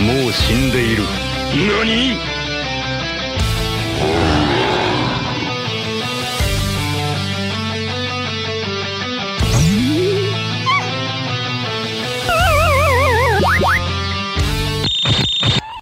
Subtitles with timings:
[0.00, 1.02] もう死んでいる
[1.68, 2.18] 何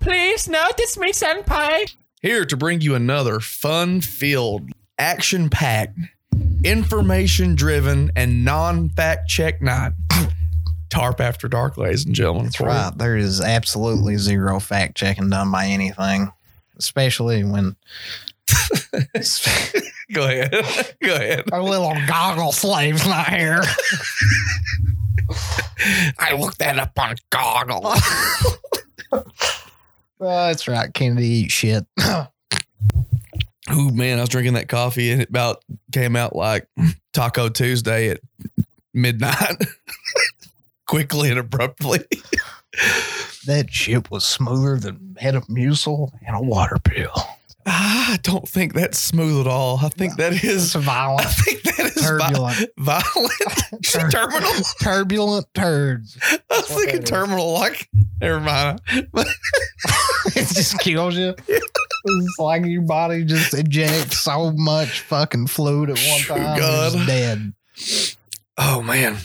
[0.02, 1.94] Please notice me, Senpai.
[2.20, 5.98] Here to bring you another fun filled, action packed,
[6.64, 9.92] information driven, and non fact check night.
[10.89, 12.45] Tarp After Dark, ladies and gentlemen.
[12.45, 12.91] That's right.
[12.97, 16.31] There is absolutely zero fact checking done by anything,
[16.77, 17.75] especially when
[20.13, 20.51] Go ahead.
[21.03, 21.43] Go ahead.
[21.51, 23.61] our little goggle slave's not here.
[26.17, 27.93] I looked that up on Goggle.
[30.19, 30.91] Oh, that's right.
[30.91, 31.85] Kennedy eat shit.
[33.71, 36.67] Ooh, man, I was drinking that coffee and it about came out like
[37.13, 38.21] Taco Tuesday at
[38.95, 39.57] midnight.
[40.87, 41.99] Quickly and abruptly.
[43.45, 47.11] that shit was smoother than Metamucil and a water pill.
[47.69, 49.77] Ah, I don't think that's smooth at all.
[49.83, 50.75] I think that It's is.
[50.75, 53.31] I think that is vi- turbulent, violent.
[53.83, 54.51] Tur- terminal.
[54.81, 56.17] turbulent turds.
[56.23, 57.09] I was thinking that is.
[57.09, 57.51] terminal.
[57.53, 57.89] Like,
[58.21, 58.81] never mind.
[60.35, 61.35] It just kills you.
[62.09, 66.57] It's like your body just ejects so much fucking fluid at one time.
[66.57, 66.93] God.
[66.95, 67.53] You're dead.
[68.57, 69.17] oh man,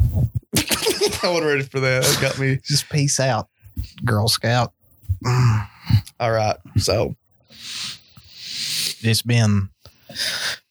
[0.00, 2.02] I wasn't ready for that.
[2.04, 2.58] That got me.
[2.62, 3.48] Just peace out,
[4.04, 4.72] Girl Scout.
[6.20, 7.14] All right, so
[9.02, 9.70] It's been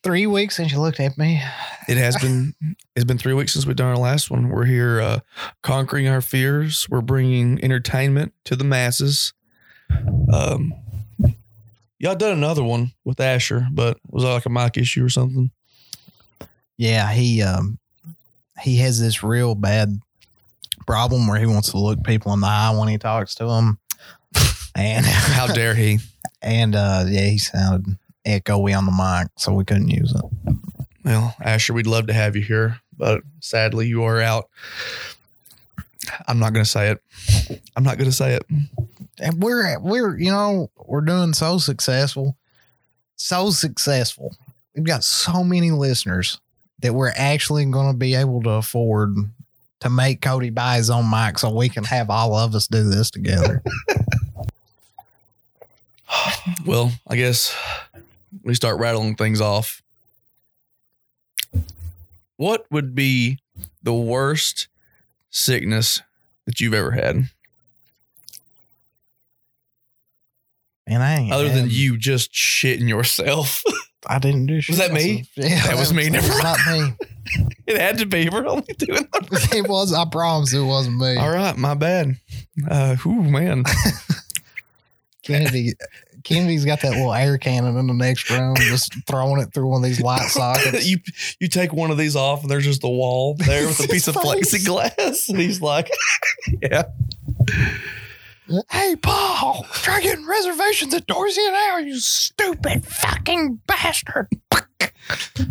[0.03, 1.41] three weeks since you looked at me.
[1.87, 2.53] It has been
[2.95, 4.49] it's been three weeks since we've done our last one.
[4.49, 5.19] We're here uh,
[5.61, 6.87] conquering our fears.
[6.89, 9.33] We're bringing entertainment to the masses.
[10.31, 10.73] Um,
[11.99, 15.51] y'all done another one with Asher, but was that like a mic issue or something?
[16.77, 17.77] Yeah, he um
[18.61, 19.99] he has this real bad
[20.85, 23.79] problem where he wants to look people in the eye when he talks to them.
[24.75, 25.99] And How dare he?
[26.41, 30.55] and uh yeah, he sounded echoey on the mic, so we couldn't use it.
[31.03, 34.49] Well, Asher, we'd love to have you here, but sadly you are out.
[36.27, 37.61] I'm not gonna say it.
[37.75, 38.43] I'm not gonna say it.
[39.19, 42.37] And we're we're you know, we're doing so successful.
[43.15, 44.35] So successful.
[44.75, 46.41] We've got so many listeners
[46.79, 49.15] that we're actually gonna be able to afford
[49.81, 52.83] to make Cody buy his own mic so we can have all of us do
[52.89, 53.61] this together.
[56.65, 57.55] Well, I guess
[58.43, 59.81] we start rattling things off.
[62.37, 63.39] What would be
[63.81, 64.67] the worst
[65.29, 66.01] sickness
[66.45, 67.29] that you've ever had,
[70.87, 73.63] And I ain't other than you just shitting yourself?
[74.07, 74.73] I didn't do shit.
[74.73, 75.25] Was that me?
[75.35, 76.93] Yeah, That was me, never not me.
[77.67, 78.29] it had to be.
[78.29, 79.07] We're only doing.
[79.13, 79.93] it was.
[79.93, 81.17] I promise it wasn't me.
[81.17, 82.17] All right, my bad.
[82.69, 83.63] Uh, ooh, man.
[85.23, 85.73] Kennedy.
[86.23, 89.83] Kennedy's got that little air cannon in the next room, just throwing it through one
[89.83, 90.87] of these light sockets.
[90.87, 90.97] you
[91.39, 94.07] you take one of these off, and there's just a wall there with a piece
[94.07, 94.25] of face.
[94.25, 95.91] plexiglass, and he's like,
[96.63, 96.85] "Yeah,
[98.69, 104.27] hey, Paul, try getting reservations at Dorsia and Hour, you stupid fucking bastard.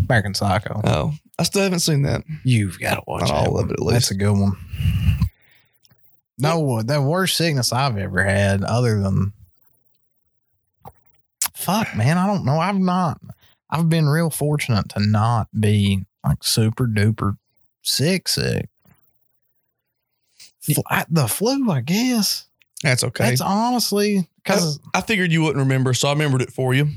[0.09, 0.81] American Psycho.
[0.85, 2.23] oh, I still haven't seen that.
[2.45, 4.11] You've got to watch Not that all of it, at That's least.
[4.11, 4.57] a good one.
[6.39, 9.33] No, uh, the worst sickness I've ever had, other than
[11.55, 12.59] fuck, man, I don't know.
[12.59, 13.21] I've not.
[13.71, 17.37] I've been real fortunate to not be like super duper
[17.83, 18.69] sick, sick.
[20.61, 22.47] Fl- I- the flu, I guess.
[22.85, 23.31] That's okay.
[23.31, 26.89] That's honestly because I figured you wouldn't remember, so I remembered it for you.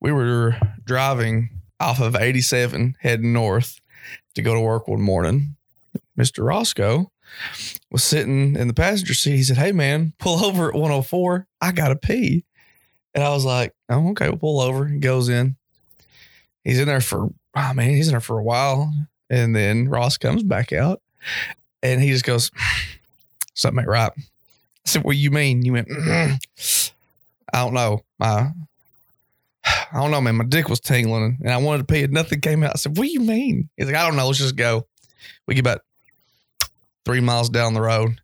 [0.00, 3.80] We were driving off of 87 heading north
[4.36, 5.56] to go to work one morning.
[6.16, 6.46] Mr.
[6.46, 7.10] Roscoe
[7.90, 9.36] was sitting in the passenger seat.
[9.36, 11.48] He said, Hey, man, pull over at 104.
[11.60, 12.44] I got to pee.
[13.12, 14.86] And I was like, Oh, okay, we'll pull over.
[14.86, 15.56] He goes in.
[16.62, 18.92] He's in there for, oh, man, he's in there for a while.
[19.28, 21.02] And then Ross comes back out
[21.82, 22.52] and he just goes,
[23.54, 24.12] Something ain't right.
[24.84, 25.64] I said, What do you mean?
[25.64, 26.38] You went, "Mm,
[27.52, 28.02] I don't know.
[28.18, 28.50] My
[29.64, 30.36] I don't know, man.
[30.36, 32.72] My dick was tingling and I wanted to pee and nothing came out.
[32.74, 33.68] I said, What do you mean?
[33.76, 34.26] He's like, I don't know.
[34.26, 34.86] Let's just go.
[35.46, 35.82] We get about
[37.04, 38.20] three miles down the road.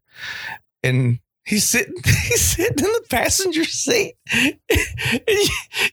[0.82, 4.14] And he's sitting, he's sitting in the passenger seat.
[4.70, 5.48] And you,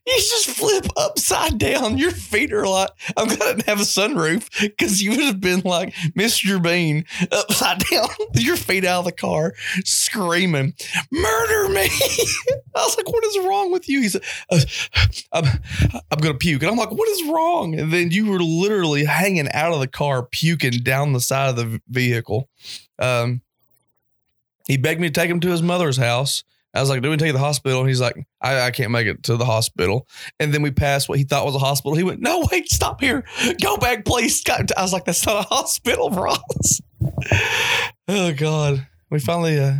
[0.05, 0.85] you just flip
[1.31, 1.97] upside down.
[1.97, 5.93] Your feet are like, I'm gonna have a sunroof because you would have been like
[6.15, 6.61] Mr.
[6.61, 10.73] Bean upside down, your feet out of the car, screaming,
[11.11, 11.85] Murder me.
[12.75, 14.01] I was like, What is wrong with you?
[14.01, 14.59] He said, uh,
[15.33, 15.45] I'm,
[16.11, 16.61] I'm gonna puke.
[16.61, 17.79] And I'm like, What is wrong?
[17.79, 21.55] And then you were literally hanging out of the car, puking down the side of
[21.55, 22.49] the vehicle.
[22.99, 23.41] Um,
[24.67, 26.43] He begged me to take him to his mother's house.
[26.75, 28.71] I was like, "Do we take you to the hospital?" And he's like, I, "I
[28.71, 30.07] can't make it to the hospital."
[30.39, 31.95] And then we passed what he thought was a hospital.
[31.95, 33.23] He went, "No, wait, stop here.
[33.61, 36.81] Go back, please." God, I was like, "That's not a hospital, Ross."
[38.07, 39.75] oh God, we finally, uh,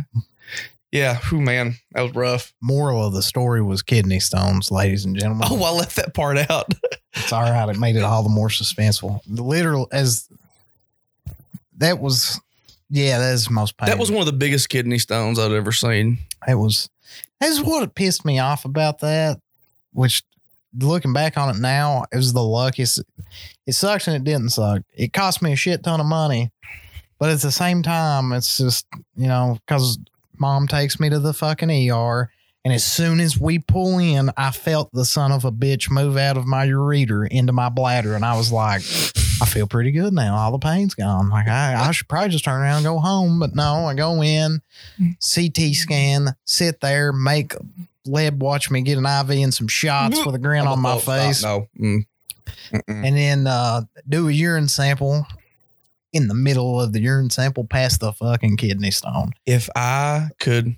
[0.92, 2.54] yeah, whew, man, that was rough.
[2.62, 5.48] Moral of the story was kidney stones, ladies and gentlemen.
[5.50, 6.72] Oh, I left that part out.
[7.18, 7.66] It's all right.
[7.70, 9.20] It made it all the more suspenseful.
[9.26, 10.28] The Literal as
[11.78, 12.38] that was,
[12.88, 13.94] yeah, that is most painful.
[13.94, 16.18] that was one of the biggest kidney stones I'd ever seen.
[16.46, 16.88] It was.
[17.40, 19.40] That's what pissed me off about that.
[19.92, 20.22] Which,
[20.78, 23.02] looking back on it now, it was the luckiest.
[23.66, 24.82] It sucks and it didn't suck.
[24.94, 26.50] It cost me a shit ton of money,
[27.18, 28.86] but at the same time, it's just
[29.16, 29.98] you know because
[30.38, 32.30] mom takes me to the fucking ER.
[32.64, 36.16] And as soon as we pull in, I felt the son of a bitch move
[36.16, 38.14] out of my ureter into my bladder.
[38.16, 38.82] And I was like,
[39.40, 40.36] I feel pretty good now.
[40.36, 41.28] All the pain's gone.
[41.28, 43.38] Like, I, I should probably just turn around and go home.
[43.38, 44.62] But no, I go in,
[44.98, 47.54] CT scan, sit there, make
[48.06, 51.42] Led watch me get an IV and some shots with a grin on my face.
[51.42, 51.68] No.
[51.78, 52.06] Mm.
[52.86, 55.26] And then uh, do a urine sample
[56.12, 59.32] in the middle of the urine sample past the fucking kidney stone.
[59.44, 60.76] If I could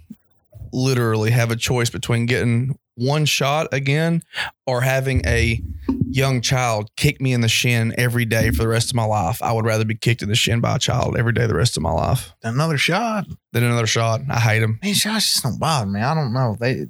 [0.72, 4.23] literally have a choice between getting one shot again
[4.67, 5.62] or having a
[6.11, 9.43] young child kick me in the shin every day for the rest of my life,
[9.43, 11.77] I would rather be kicked in the shin by a child every day the rest
[11.77, 13.27] of my life Another shot.
[13.53, 14.21] Then another shot.
[14.29, 14.79] I hate them.
[14.83, 16.00] Man, shots just don't bother me.
[16.00, 16.56] I don't know.
[16.59, 16.87] They,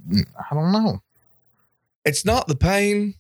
[0.51, 1.03] I don't know.
[2.05, 3.15] It's not the pain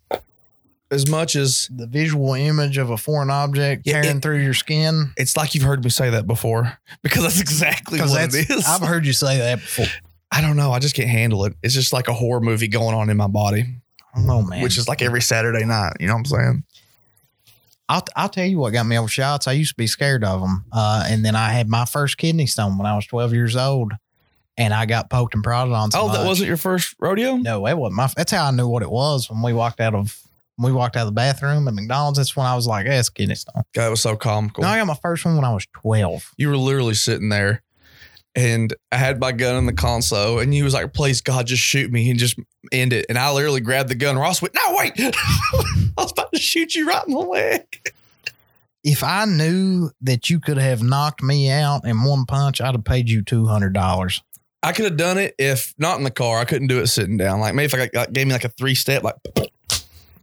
[0.91, 4.55] as much as The visual image of a foreign object Yeah, tearing it- through your
[4.55, 5.12] skin.
[5.17, 8.67] it's like you've heard me say that before because that's exactly what that's it is.
[8.67, 9.87] I've heard you say that before.
[10.30, 10.72] I don't know.
[10.72, 11.54] I just can't handle it.
[11.62, 13.66] It's just like a horror movie going on in my body,
[14.14, 14.62] I man.
[14.62, 15.94] which is like every Saturday night.
[16.00, 16.64] You know what I'm saying?
[17.88, 19.46] I'll, I'll tell you what got me over shots.
[19.46, 20.64] I used to be scared of them.
[20.70, 23.94] Uh, and then I had my first kidney stone when I was 12 years old.
[24.58, 25.92] And I got poked and prodded on.
[25.92, 26.26] So oh, that much.
[26.26, 27.36] wasn't your first rodeo?
[27.36, 28.08] No, it wasn't my.
[28.16, 30.20] That's how I knew what it was when we walked out of
[30.56, 32.19] when we walked out of the bathroom at McDonald's.
[32.19, 34.62] That's when I was like, "Hey, it's kidney stone." God, that was so comical.
[34.62, 36.32] No, I got my first one when I was twelve.
[36.36, 37.62] you were literally sitting there
[38.34, 41.62] and I had my gun in the console and he was like, please God, just
[41.62, 42.38] shoot me and just
[42.72, 43.06] end it.
[43.08, 44.16] And I literally grabbed the gun.
[44.16, 44.92] Ross went, no, wait.
[44.98, 47.92] I was about to shoot you right in the leg.
[48.84, 52.84] If I knew that you could have knocked me out in one punch, I'd have
[52.84, 54.22] paid you two hundred dollars.
[54.62, 56.38] I could have done it if not in the car.
[56.38, 57.40] I couldn't do it sitting down.
[57.40, 59.16] Like maybe if I got, gave me like a three step, like,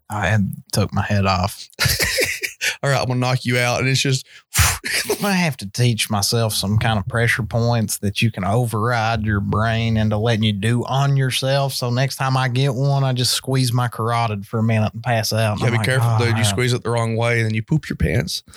[0.09, 1.67] I had took my head off.
[2.83, 3.79] all right, I'm gonna knock you out.
[3.79, 4.25] And it's just
[5.23, 9.39] I have to teach myself some kind of pressure points that you can override your
[9.39, 11.73] brain into letting you do on yourself.
[11.73, 15.03] So next time I get one, I just squeeze my carotid for a minute and
[15.03, 15.59] pass out.
[15.59, 16.37] Yeah, I'm be like, careful, "Oh, dude.
[16.37, 18.43] You squeeze it the wrong way and then you poop your pants.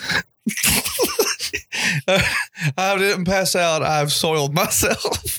[2.76, 3.82] I didn't pass out.
[3.82, 5.38] I've soiled myself.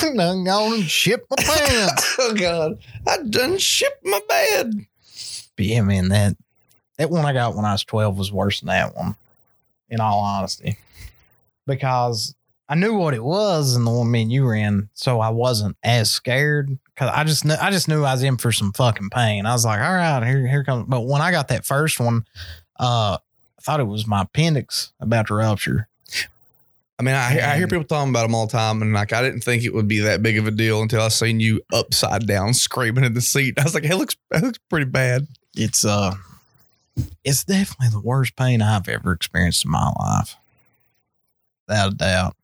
[0.00, 2.16] I done gone and shipped my pants.
[2.18, 4.86] oh God, I done shipped my bed.
[5.56, 6.36] but yeah, man, that
[6.98, 9.16] that one I got when I was twelve was worse than that one.
[9.88, 10.78] In all honesty,
[11.66, 12.34] because
[12.68, 15.28] I knew what it was and the one me and you were in, so I
[15.28, 16.78] wasn't as scared.
[16.96, 19.44] Cause I just knew, I just knew I was in for some fucking pain.
[19.44, 20.86] I was like, all right, here here comes.
[20.88, 22.24] But when I got that first one,
[22.80, 25.88] uh, I thought it was my appendix about to rupture.
[26.98, 29.20] I mean, I, I hear people talking about them all the time, and like I
[29.20, 32.26] didn't think it would be that big of a deal until I seen you upside
[32.26, 33.58] down screaming in the seat.
[33.58, 36.14] I was like, "Hey, looks that looks pretty bad." It's uh,
[37.24, 40.36] it's definitely the worst pain I've ever experienced in my life,
[41.66, 42.36] without a doubt.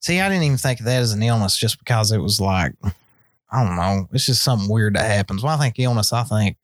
[0.00, 2.72] See, I didn't even think of that as an illness just because it was like,
[3.50, 5.42] I don't know, it's just something weird that happens.
[5.42, 6.56] When I think illness, I think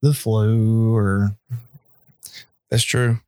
[0.00, 1.36] the flu or
[2.68, 3.20] That's true.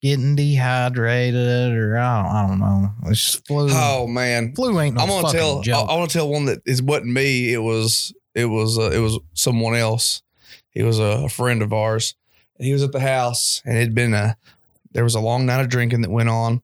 [0.00, 2.90] getting dehydrated or I don't, I don't know.
[3.10, 3.68] It's just flu.
[3.70, 5.58] Oh man, Flu ain't no I'm gonna tell.
[5.58, 5.90] I, joke.
[5.90, 7.52] I want to tell one that is wasn't me.
[7.52, 10.22] It was it was uh, it was someone else.
[10.72, 12.14] He was a, friend of ours.
[12.58, 14.36] And he was at the house, and it'd been a
[14.92, 16.60] there was a long night of drinking that went on.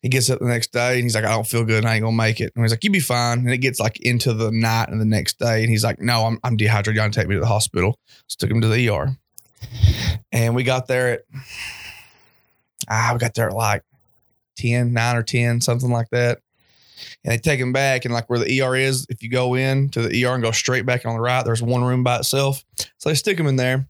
[0.00, 1.84] He gets up the next day, and he's like, "I don't feel good.
[1.84, 4.00] I ain't gonna make it." And he's like, You'll be fine." And it gets like
[4.00, 6.96] into the night and the next day, and he's like, "No, I'm I'm dehydrated.
[6.96, 9.16] You gotta take me to the hospital." So took him to the ER,
[10.32, 11.20] and we got there at
[12.88, 13.82] ah, we got there at like
[14.56, 16.40] 10, 9 or 10, something like that.
[17.24, 19.88] And they take him back, and like where the ER is, if you go in
[19.90, 22.64] to the ER and go straight back on the right, there's one room by itself.
[22.98, 23.88] So they stick him in there,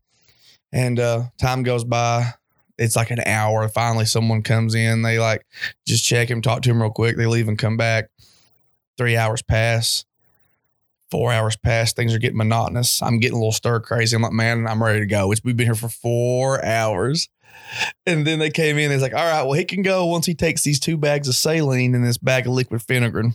[0.73, 2.33] and uh, time goes by.
[2.79, 3.69] It's like an hour.
[3.69, 5.03] Finally, someone comes in.
[5.03, 5.47] They like
[5.87, 7.17] just check him, talk to him real quick.
[7.17, 8.11] They leave and come back.
[8.97, 10.06] Three hours pass.
[11.11, 13.01] Four hours past, things are getting monotonous.
[13.01, 14.17] I'm getting a little stir crazy.
[14.17, 15.31] I'm like, man, I'm ready to go.
[15.31, 17.29] It's, we've been here for four hours.
[18.07, 18.91] And then they came in.
[18.91, 21.35] It's like, all right, well, he can go once he takes these two bags of
[21.35, 23.33] saline and this bag of liquid vinegar.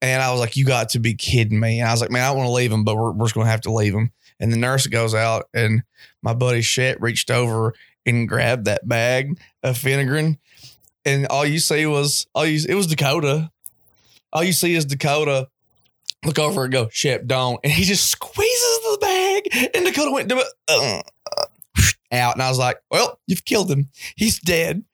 [0.00, 1.80] And I was like, you got to be kidding me.
[1.80, 3.46] And I was like, man, I want to leave him, but we're, we're just going
[3.46, 4.12] to have to leave him.
[4.40, 5.84] And the nurse goes out, and
[6.22, 7.74] my buddy Shep reached over
[8.04, 10.36] and grabbed that bag of vinegar.
[11.04, 13.52] And all you see was, all you, it was Dakota.
[14.32, 15.48] All you see is Dakota
[16.24, 17.60] look over and go, Shep, don't.
[17.64, 20.36] And he just squeezes the bag, and Dakota went to
[20.68, 21.02] uh,
[21.36, 21.46] uh,
[22.12, 22.34] out.
[22.34, 23.88] And I was like, well, you've killed him.
[24.16, 24.84] He's dead.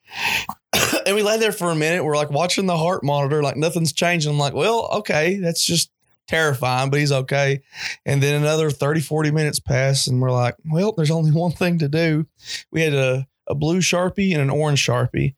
[1.05, 2.03] and we lay there for a minute.
[2.03, 4.31] We're like watching the heart monitor, like nothing's changing.
[4.31, 5.91] I'm like, well, okay, that's just
[6.27, 7.61] terrifying, but he's okay.
[8.05, 11.79] And then another 30, 40 minutes pass, and we're like, well, there's only one thing
[11.79, 12.25] to do.
[12.71, 15.35] We had a, a blue Sharpie and an orange Sharpie,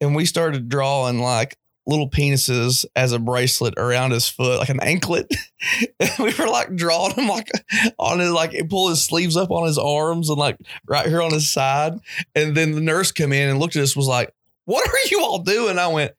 [0.00, 4.80] and we started drawing like little penises as a bracelet around his foot, like an
[4.80, 5.32] anklet.
[6.18, 7.50] we were like drawing him like
[7.98, 11.32] on his like pull his sleeves up on his arms and like right here on
[11.32, 11.98] his side.
[12.34, 15.20] And then the nurse came in and looked at us, was like, What are you
[15.20, 15.78] all doing?
[15.78, 16.12] I went,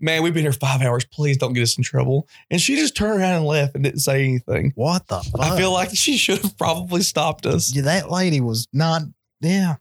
[0.00, 1.06] Man, we've been here five hours.
[1.06, 2.28] Please don't get us in trouble.
[2.50, 4.72] And she just turned around and left and didn't say anything.
[4.74, 5.40] What the fuck?
[5.40, 7.74] I feel like she should have probably stopped us.
[7.74, 9.02] Yeah, that lady was not.
[9.40, 9.76] Yeah,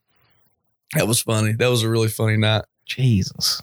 [0.96, 1.54] That was funny.
[1.54, 2.64] That was a really funny night.
[2.86, 3.62] Jesus.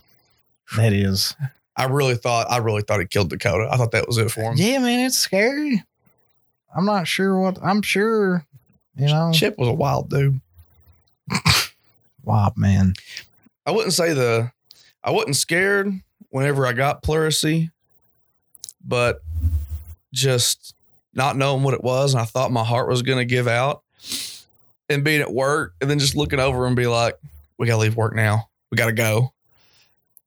[0.76, 1.34] That is.
[1.76, 3.68] I really thought I really thought he killed Dakota.
[3.70, 4.54] I thought that was it for him.
[4.56, 5.82] Yeah, man, it's scary.
[6.74, 7.58] I'm not sure what.
[7.62, 8.46] I'm sure.
[8.96, 10.40] You know, Chip was a wild dude.
[12.24, 12.94] wild man.
[13.66, 14.52] I wouldn't say the
[15.02, 15.92] I wasn't scared
[16.30, 17.70] whenever I got pleurisy,
[18.84, 19.20] but
[20.12, 20.74] just
[21.14, 23.82] not knowing what it was, and I thought my heart was gonna give out,
[24.88, 27.18] and being at work, and then just looking over and be like,
[27.58, 28.48] "We gotta leave work now.
[28.70, 29.32] We gotta go."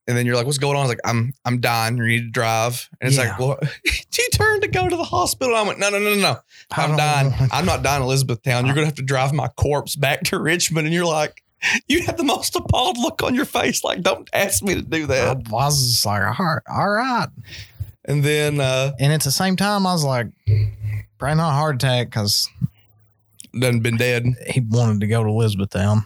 [0.07, 1.97] And then you're like, "What's going on?" I was like, "I'm I'm dying.
[1.97, 3.29] You need to drive." And it's Yeah.
[3.31, 3.59] like, "Well,"
[4.11, 5.55] she turned to go to the hospital.
[5.55, 6.37] I went, "No, no, no, no, no.
[6.71, 7.33] I'm don't dying.
[7.51, 8.65] I'm not dying in Elizabethtown.
[8.65, 11.41] You're gonna have to drive my corpse back to Richmond." And you're like,
[11.87, 15.05] you have the most appalled look on your face, like, don't ask me to do
[15.07, 17.27] that." I was just like, all right, all right.
[18.03, 20.27] And then uh And at the same time, I was like,
[21.17, 22.49] probably not a heart attack because
[23.57, 24.25] done been dead.
[24.49, 26.03] he wanted to go to Elizabethtown.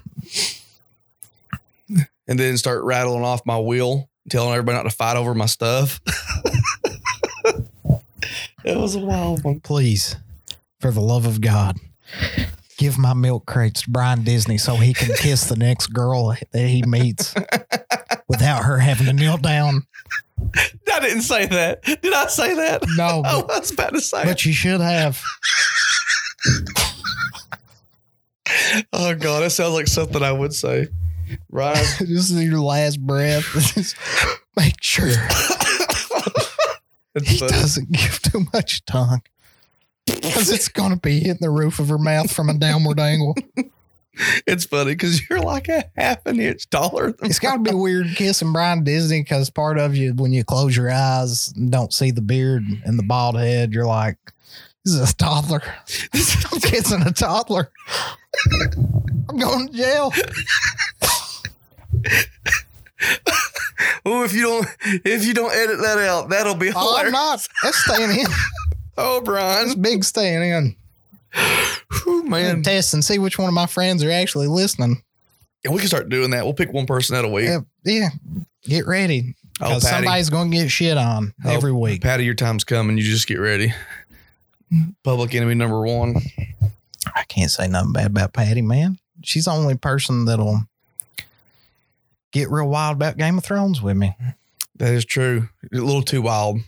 [2.27, 6.01] And then start rattling off my wheel, telling everybody not to fight over my stuff.
[8.65, 9.59] it was a wild one.
[9.61, 10.17] Please,
[10.81, 11.77] for the love of God,
[12.77, 16.67] give my milk crates to Brian Disney so he can kiss the next girl that
[16.67, 17.33] he meets
[18.27, 19.83] without her having to kneel down.
[20.93, 21.83] I didn't say that.
[21.83, 22.83] Did I say that?
[22.95, 25.21] No, I was about to say but you should have.
[28.93, 30.87] Oh god, that sounds like something I would say.
[31.49, 31.85] Ryan.
[31.99, 33.45] This is your last breath.
[34.57, 35.07] Make sure
[37.23, 37.51] he funny.
[37.51, 39.21] doesn't give too much tongue.
[40.05, 43.35] Because it's going to be hitting the roof of her mouth from a downward angle.
[44.47, 47.75] It's funny because you're like a half an inch taller than It's got to be
[47.75, 51.93] weird kissing Brian Disney because part of you, when you close your eyes and don't
[51.93, 54.17] see the beard and the bald head, you're like,
[54.85, 55.61] this is a toddler.
[56.13, 57.69] I'm kissing a toddler.
[59.29, 60.11] I'm going to jail.
[64.05, 64.67] Oh, if you don't
[65.05, 67.45] if you don't edit that out, that'll be Oh, I'm not.
[67.63, 68.25] That's staying in.
[68.99, 69.79] Oh, Brian.
[69.79, 70.75] big staying in.
[72.03, 72.63] Whew, man.
[72.63, 75.03] test and see which one of my friends are actually listening.
[75.63, 76.45] Yeah, we can start doing that.
[76.45, 77.45] We'll pick one person out a week.
[77.45, 78.09] Yeah, yeah.
[78.63, 79.35] get ready.
[79.61, 79.95] Oh, Because Patty.
[80.05, 82.01] somebody's going to get shit on Oh, every week.
[82.01, 82.97] Patty, your time's coming.
[82.97, 83.71] You just get ready.
[85.03, 86.15] Public enemy number one.
[87.15, 88.97] I can't say nothing bad about Patty, man.
[89.23, 90.63] She's the only person that'll
[92.37, 94.15] get real wild about Game of Thrones with me.
[94.75, 95.49] That is true.
[95.73, 96.59] A little too wild.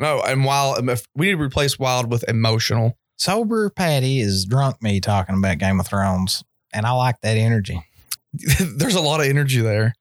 [0.00, 0.78] No, and wild.
[0.78, 2.98] Um, we need to replace wild with emotional.
[3.16, 7.80] Sober Patty is drunk me talking about Game of Thrones, and I like that energy.
[8.76, 9.94] There's a lot of energy there.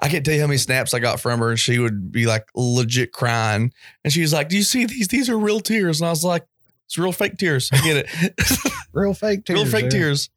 [0.00, 2.26] I can't tell you how many snaps I got from her, and she would be
[2.26, 3.72] like legit crying.
[4.02, 5.08] And she was like, "Do you see these?
[5.08, 6.44] These are real tears." And I was like,
[6.86, 7.70] "It's real fake tears.
[7.72, 8.72] I get it.
[8.92, 9.60] Real fake tears.
[9.60, 10.00] real fake there.
[10.00, 10.30] tears."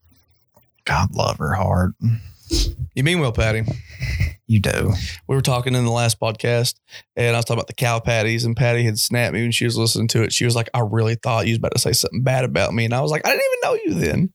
[0.85, 1.93] God love her heart.
[2.93, 3.63] You mean well, Patty?
[4.47, 4.91] You do.
[5.27, 6.75] We were talking in the last podcast,
[7.15, 9.63] and I was talking about the cow patties, and Patty had snapped me when she
[9.63, 10.33] was listening to it.
[10.33, 12.83] She was like, "I really thought you was about to say something bad about me,"
[12.83, 14.33] and I was like, "I didn't even know you then."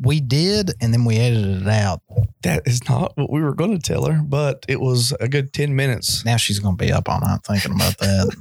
[0.00, 2.02] We did, and then we edited it out.
[2.44, 5.52] That is not what we were going to tell her, but it was a good
[5.52, 6.24] ten minutes.
[6.24, 8.36] Now she's going to be up all night thinking about that.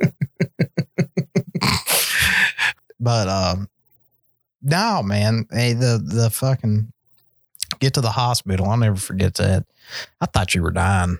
[2.98, 3.68] but um,
[4.60, 5.46] no, man.
[5.52, 6.92] Hey, the the fucking
[7.80, 8.68] get to the hospital.
[8.68, 9.66] I'll never forget that.
[10.20, 11.18] I thought you were dying.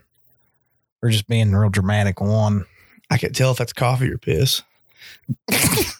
[1.03, 2.21] We're just being real dramatic.
[2.21, 2.67] One,
[3.11, 4.63] I can't tell if that's coffee or piss.
[5.51, 5.93] I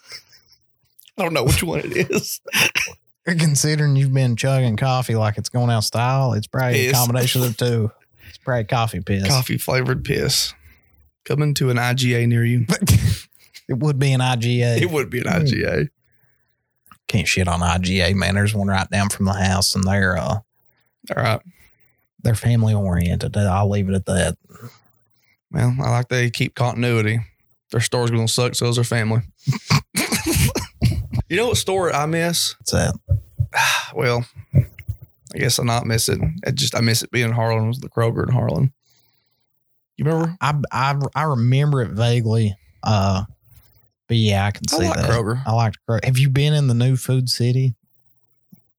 [1.17, 2.41] don't know which one it is.
[3.25, 7.57] Considering you've been chugging coffee like it's going out style, it's probably a combination of
[7.57, 7.91] the two.
[8.29, 9.27] It's probably coffee piss.
[9.27, 10.55] Coffee flavored piss.
[11.25, 12.67] Coming to an IGA near you.
[13.71, 14.83] It would be an IGA.
[14.83, 15.91] It would be an IGA.
[17.07, 18.35] Can't shit on IGA, man.
[18.35, 20.41] There's one right down from the house, and they're uh
[21.15, 21.41] All right.
[22.23, 23.37] they're family oriented.
[23.37, 24.37] I'll leave it at that.
[25.51, 27.21] Well, I like they keep continuity.
[27.73, 29.23] Their store's gonna suck, so is their family.
[31.29, 32.55] you know what store I miss?
[32.59, 32.95] What's that?
[33.93, 36.21] Well, I guess I not miss it.
[36.47, 37.67] I just I miss it being in Harlan.
[37.67, 38.73] Was the Kroger in Harlan?
[39.97, 40.37] You remember?
[40.41, 42.57] I I I remember it vaguely.
[42.85, 43.25] Uh,
[44.07, 45.11] but yeah, I can I see like that.
[45.11, 45.43] Kroger.
[45.45, 46.05] I like Kroger.
[46.05, 47.75] Have you been in the new Food City?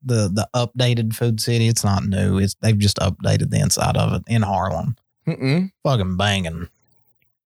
[0.04, 1.68] The the updated Food City.
[1.68, 2.40] It's not new.
[2.40, 4.96] It's they've just updated the inside of it in Harlan.
[5.28, 5.72] Mm-mm.
[5.84, 6.68] Fucking banging.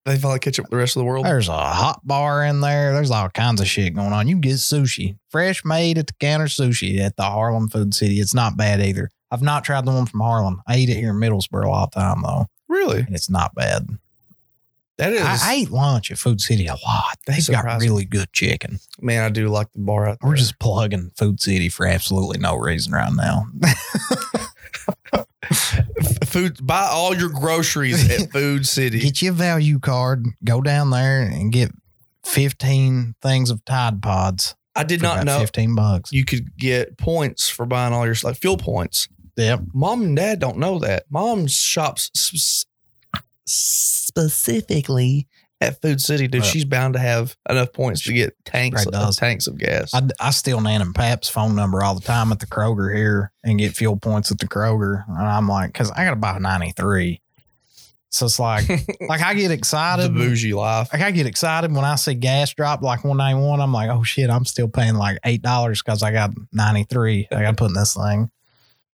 [0.06, 1.26] They finally catch up with the rest of the world.
[1.26, 2.92] There's a hot bar in there.
[2.92, 4.28] There's all kinds of shit going on.
[4.28, 8.20] You can get sushi, fresh made at the counter sushi at the Harlan Food City.
[8.20, 9.10] It's not bad either.
[9.32, 10.58] I've not tried the one from Harlan.
[10.68, 13.00] I eat it here in Middlesboro all the time though, Really?
[13.00, 13.98] and it's not bad.
[14.98, 17.18] That is, I, I eat lunch at Food City a lot.
[17.26, 17.90] They've got surprising.
[17.90, 18.78] really good chicken.
[19.00, 19.22] man.
[19.24, 20.30] I do like the bar out there.
[20.30, 23.46] We're just plugging Food City for absolutely no reason right now.
[26.24, 26.64] food.
[26.66, 29.00] Buy all your groceries at Food City.
[29.00, 31.70] Get your value card, go down there and get
[32.24, 34.54] 15 things of Tide Pods.
[34.74, 36.12] I did for not about know 15 bucks.
[36.12, 39.08] you could get points for buying all your like fuel points.
[39.36, 39.60] Yep.
[39.74, 41.04] Mom and dad don't know that.
[41.10, 42.64] Mom shops s-
[43.46, 45.28] s- specifically
[45.60, 46.42] at Food City, dude.
[46.42, 46.50] Right.
[46.50, 49.16] She's bound to have enough points to get tanks, does.
[49.16, 49.94] tanks of gas.
[49.94, 53.32] I, I steal Nan and Pap's phone number all the time at the Kroger here
[53.42, 55.04] and get fuel points at the Kroger.
[55.08, 57.20] And I'm like, because I got to buy 93.
[58.10, 58.68] So it's like,
[59.08, 60.14] like I get the excited.
[60.14, 60.90] bougie life.
[60.92, 63.60] Like I get excited when I see gas drop like 191.
[63.60, 67.28] I'm like, oh shit, I'm still paying like $8 because I got 93.
[67.30, 68.30] I got to put in this thing.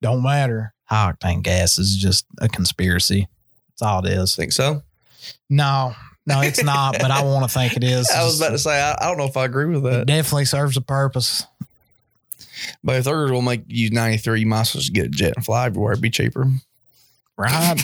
[0.01, 0.75] Don't matter.
[0.85, 3.29] High octane gas is just a conspiracy.
[3.71, 4.37] That's all it is.
[4.37, 4.83] Think so?
[5.51, 5.95] No,
[6.27, 8.09] no, it's not, but I want to think it is.
[8.11, 10.07] I was about to say I, I don't know if I agree with It that.
[10.07, 11.45] definitely serves a purpose.
[12.85, 15.09] But if theirs will make you ninety three, you might as well just get a
[15.09, 15.93] jet and fly everywhere.
[15.93, 16.47] It'd be cheaper.
[17.37, 17.77] Right?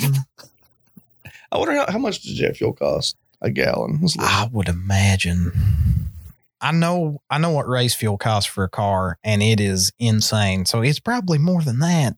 [1.52, 4.04] I wonder how, how much does jet fuel cost a gallon?
[4.18, 5.52] I would imagine.
[6.60, 10.64] I know I know what race fuel costs for a car, and it is insane.
[10.66, 12.16] So it's probably more than that.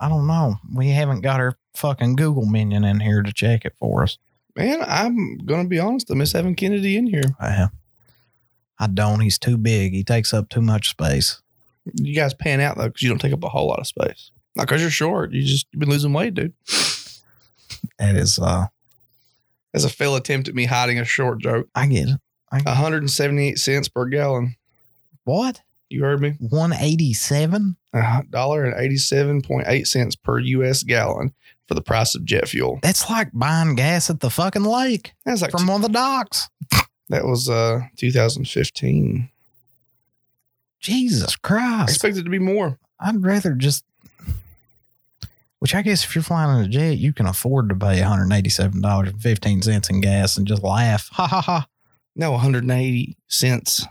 [0.00, 0.56] I don't know.
[0.74, 4.18] We haven't got our fucking Google minion in here to check it for us.
[4.56, 6.10] Man, I'm gonna be honest.
[6.10, 7.22] I miss having Kennedy in here.
[7.38, 7.68] Uh,
[8.78, 9.20] I don't.
[9.20, 9.92] He's too big.
[9.92, 11.40] He takes up too much space.
[11.94, 14.30] You guys pan out though, because you don't take up a whole lot of space.
[14.56, 15.32] Not because you're short.
[15.32, 16.52] You just you've been losing weight, dude.
[17.98, 18.66] That is, uh,
[19.72, 21.68] As a failed attempt at me hiding a short joke.
[21.74, 22.20] I get it.
[22.50, 24.56] 178 cents per gallon.
[25.24, 25.62] What?
[25.88, 26.36] You heard me.
[26.38, 27.76] One eighty seven?
[27.92, 31.34] A dollar and 87.8 cents per US gallon
[31.70, 32.80] for the price of jet fuel.
[32.82, 36.48] That's like buying gas at the fucking lake That's like from one of the docks.
[37.10, 39.30] that was uh 2015.
[40.80, 41.78] Jesus Christ.
[41.90, 42.76] I expected it to be more.
[42.98, 43.84] I'd rather just,
[45.60, 49.90] which I guess if you're flying in a jet, you can afford to pay $187.15
[49.90, 51.08] in gas and just laugh.
[51.12, 51.66] Ha ha ha.
[52.16, 53.86] No, 180 cents.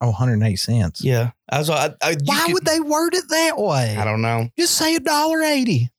[0.00, 1.04] Oh, 108 cents.
[1.04, 1.70] Yeah, I was.
[1.70, 3.96] I, I, Why could- would they word it that way?
[3.96, 4.48] I don't know.
[4.58, 5.91] Just say a dollar eighty.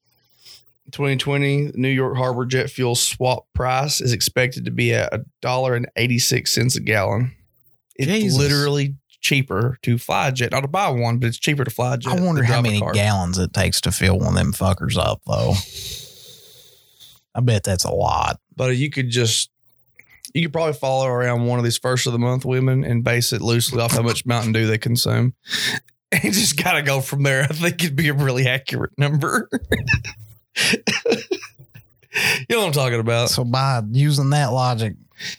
[0.93, 5.75] 2020 New York Harbor jet fuel swap price is expected to be at a dollar
[5.75, 7.31] and 86 cents a gallon.
[7.95, 8.37] It's Jesus.
[8.37, 11.95] literally cheaper to fly a jet, not to buy one, but it's cheaper to fly
[11.95, 12.13] a jet.
[12.13, 15.53] I wonder how many gallons it takes to fill one of them fuckers up, though.
[17.35, 18.39] I bet that's a lot.
[18.55, 19.49] But you could just,
[20.33, 23.33] you could probably follow around one of these first of the month women and base
[23.33, 25.33] it loosely off how much Mountain Dew they consume.
[26.11, 27.41] And just got to go from there.
[27.41, 29.49] I think it'd be a really accurate number.
[30.75, 33.29] you know what I'm talking about?
[33.29, 34.95] So by using that logic,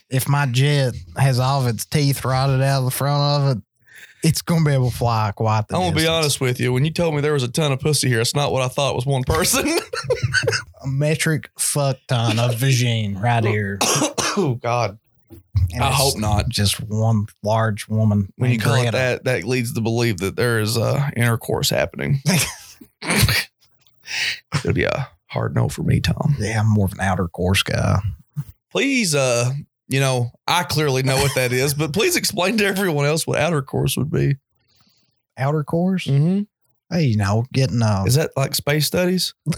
[0.09, 3.63] if my jet has all of its teeth rotted out of the front of it,
[4.23, 6.73] it's gonna be able to fly quite the I'm gonna be honest with you.
[6.73, 8.67] When you told me there was a ton of pussy here, it's not what I
[8.67, 9.67] thought was one person.
[10.83, 13.77] A metric fuck ton of vagine right here.
[13.81, 14.97] oh God,
[15.73, 16.49] And I hope not.
[16.49, 18.31] Just one large woman.
[18.37, 22.21] When you call it that, that leads to believe that there is uh, intercourse happening.
[24.55, 26.35] It'll be a hard no for me, Tom.
[26.39, 27.99] Yeah, I'm more of an outer course guy.
[28.71, 29.51] Please, uh,
[29.87, 33.39] you know, I clearly know what that is, but please explain to everyone else what
[33.39, 34.37] outer course would be.
[35.37, 36.05] Outer course?
[36.05, 36.43] Mm-hmm.
[36.93, 39.33] Hey, you know, getting uh Is that like space studies?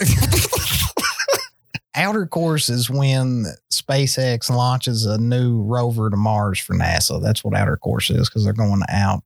[1.95, 7.21] outer course is when SpaceX launches a new rover to Mars for NASA.
[7.21, 9.23] That's what outer course is because they're going out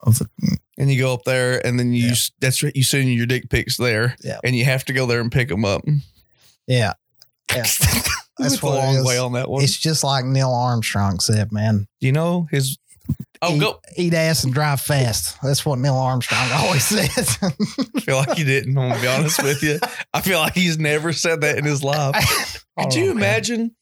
[0.00, 0.28] of the.
[0.80, 2.14] And you go up there, and then you yeah.
[2.40, 2.74] that's right.
[2.74, 4.38] You send your dick pics there, Yeah.
[4.42, 5.82] and you have to go there and pick them up.
[6.66, 6.94] Yeah,
[7.54, 7.64] Yeah.
[8.38, 9.62] That's a long way on that one.
[9.62, 11.86] it's just like Neil Armstrong said, man.
[12.00, 12.78] you know his.
[13.42, 13.80] Oh, eat, go.
[13.98, 15.36] eat ass and drive fast.
[15.42, 17.38] That's what Neil Armstrong always says.
[17.42, 18.78] I feel like he didn't.
[18.78, 19.78] I'm gonna be honest with you.
[20.14, 22.64] I feel like he's never said that in his life.
[22.78, 23.16] Could oh, you Oh, man.
[23.18, 23.76] imagine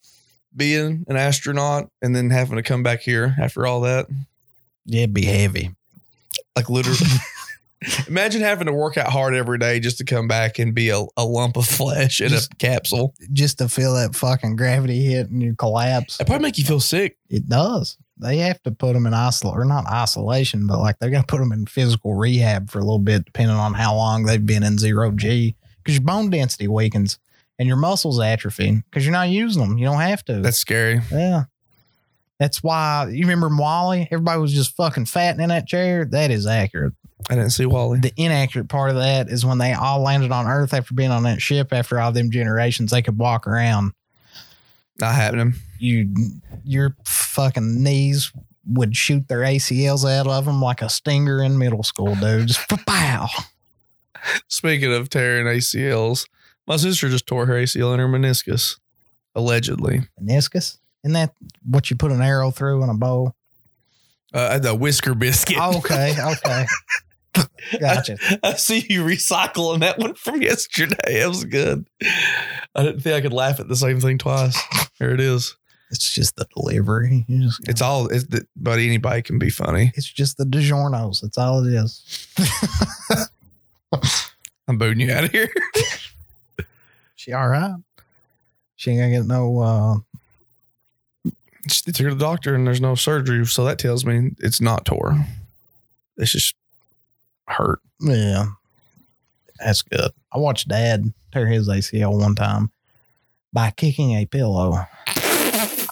[0.56, 4.06] being an astronaut and then having to come back here after all that?
[4.86, 5.70] Yeah, it'd be heavy.
[6.58, 6.98] Like literally.
[8.08, 11.00] imagine having to work out hard every day just to come back and be a,
[11.16, 13.14] a lump of flesh in Just- a capsule.
[13.32, 16.18] Just to feel that fucking gravity hit and you collapse.
[16.20, 17.16] It probably make you feel sick.
[17.30, 17.96] It does.
[18.20, 21.26] They have to put them in isol or not isolation, but like they're going to
[21.26, 24.64] put them in physical rehab for a little bit, depending on how long they've been
[24.64, 27.20] in zero G, because your bone density weakens
[27.60, 29.78] and your muscles atrophy because you're not using them.
[29.78, 30.40] You don't have to.
[30.40, 31.00] That's scary.
[31.12, 31.44] yeah.
[32.38, 34.08] That's why you remember WALL-E?
[34.10, 36.04] Everybody was just fucking fatting in that chair.
[36.04, 36.94] That is accurate.
[37.28, 38.00] I didn't see WALL-E.
[38.00, 41.24] The inaccurate part of that is when they all landed on Earth after being on
[41.24, 43.92] that ship after all them generations, they could walk around.
[45.00, 45.54] Not happening.
[45.78, 46.12] You,
[46.64, 48.32] your fucking knees
[48.66, 52.48] would shoot their ACLs out of them like a stinger in middle school, dude.
[52.48, 53.28] Just pow.
[54.48, 56.28] Speaking of tearing ACLs,
[56.66, 58.78] my sister just tore her ACL and her meniscus,
[59.34, 60.02] allegedly.
[60.22, 60.78] Meniscus.
[61.04, 61.34] Isn't that
[61.64, 63.34] what you put an arrow through in a bow?
[64.32, 65.56] Uh, the whisker biscuit.
[65.58, 66.66] Okay, okay.
[67.80, 68.16] Gotcha.
[68.42, 70.96] I see you recycling that one from yesterday.
[71.22, 71.86] It was good.
[72.74, 74.58] I didn't think I could laugh at the same thing twice.
[74.98, 75.56] Here it is.
[75.90, 77.24] It's just the delivery.
[77.30, 79.92] Just, It's all, it's the, but anybody can be funny.
[79.94, 81.20] it's just the DiGiorno's.
[81.22, 82.28] That's all it is.
[84.68, 85.48] I'm booting you out of here.
[87.16, 87.74] She all right?
[88.76, 90.07] She ain't gonna get no uh She took her
[91.68, 93.44] to the doctor and there's no surgery.
[93.46, 95.16] So that tells me it's not tore.
[96.16, 96.54] It's just
[97.46, 97.80] hurt.
[98.00, 98.46] yeah.
[99.60, 100.10] That's good.
[100.32, 102.70] I watched dad tear his ACL one time
[103.52, 104.74] by kicking a pillow.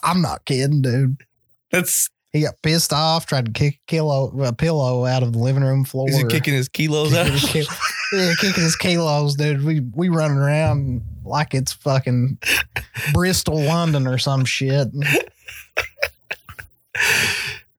[0.04, 1.16] I'm not kidding, dude.
[1.72, 5.38] That's, He got pissed off, tried to kick a, kilo, a pillow out of the
[5.38, 6.08] living room floor.
[6.08, 7.26] is he kicking his kilos out?
[7.26, 7.66] His ki-
[8.12, 9.64] yeah, kicking his kilos, dude.
[9.64, 12.38] We we running around like it's fucking
[13.12, 14.88] Bristol, London, or some shit.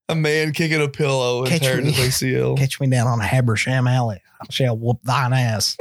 [0.10, 1.91] A man kicking a pillow and Catch tearing me.
[1.91, 2.58] his ACL.
[2.58, 4.21] Catch me down on a Habersham Alley.
[4.41, 5.75] I shall whoop thine ass.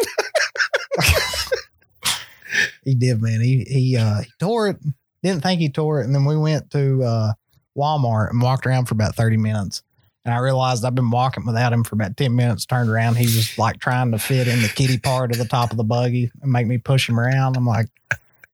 [2.85, 3.41] he did, man.
[3.41, 4.77] He he uh he tore it.
[5.23, 7.33] Didn't think he tore it, and then we went to uh
[7.77, 9.83] Walmart and walked around for about thirty minutes.
[10.25, 12.65] And I realized I've been walking without him for about ten minutes.
[12.67, 15.71] Turned around, he was like trying to fit in the kitty part of the top
[15.71, 17.57] of the buggy and make me push him around.
[17.57, 17.87] I'm like,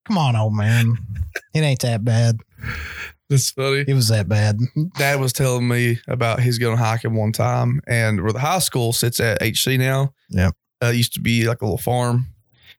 [0.04, 0.98] "Come on, old man,
[1.54, 2.40] it ain't that bad.
[3.32, 3.84] That's funny.
[3.88, 4.58] It was that bad."
[4.98, 8.92] Dad was telling me about he's going hiking one time, and where the high school
[8.92, 10.12] sits at HC now.
[10.28, 10.50] Yeah,
[10.82, 12.26] Uh, used to be like a little farm,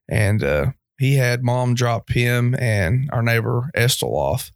[0.07, 0.67] and uh,
[0.99, 4.51] he had mom drop him and our neighbor Estel off,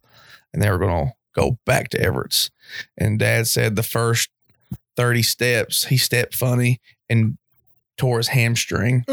[0.52, 2.50] and they were going to go back to Everett's.
[2.96, 4.30] And Dad said the first
[4.96, 7.38] thirty steps he stepped funny and
[7.96, 9.04] tore his hamstring,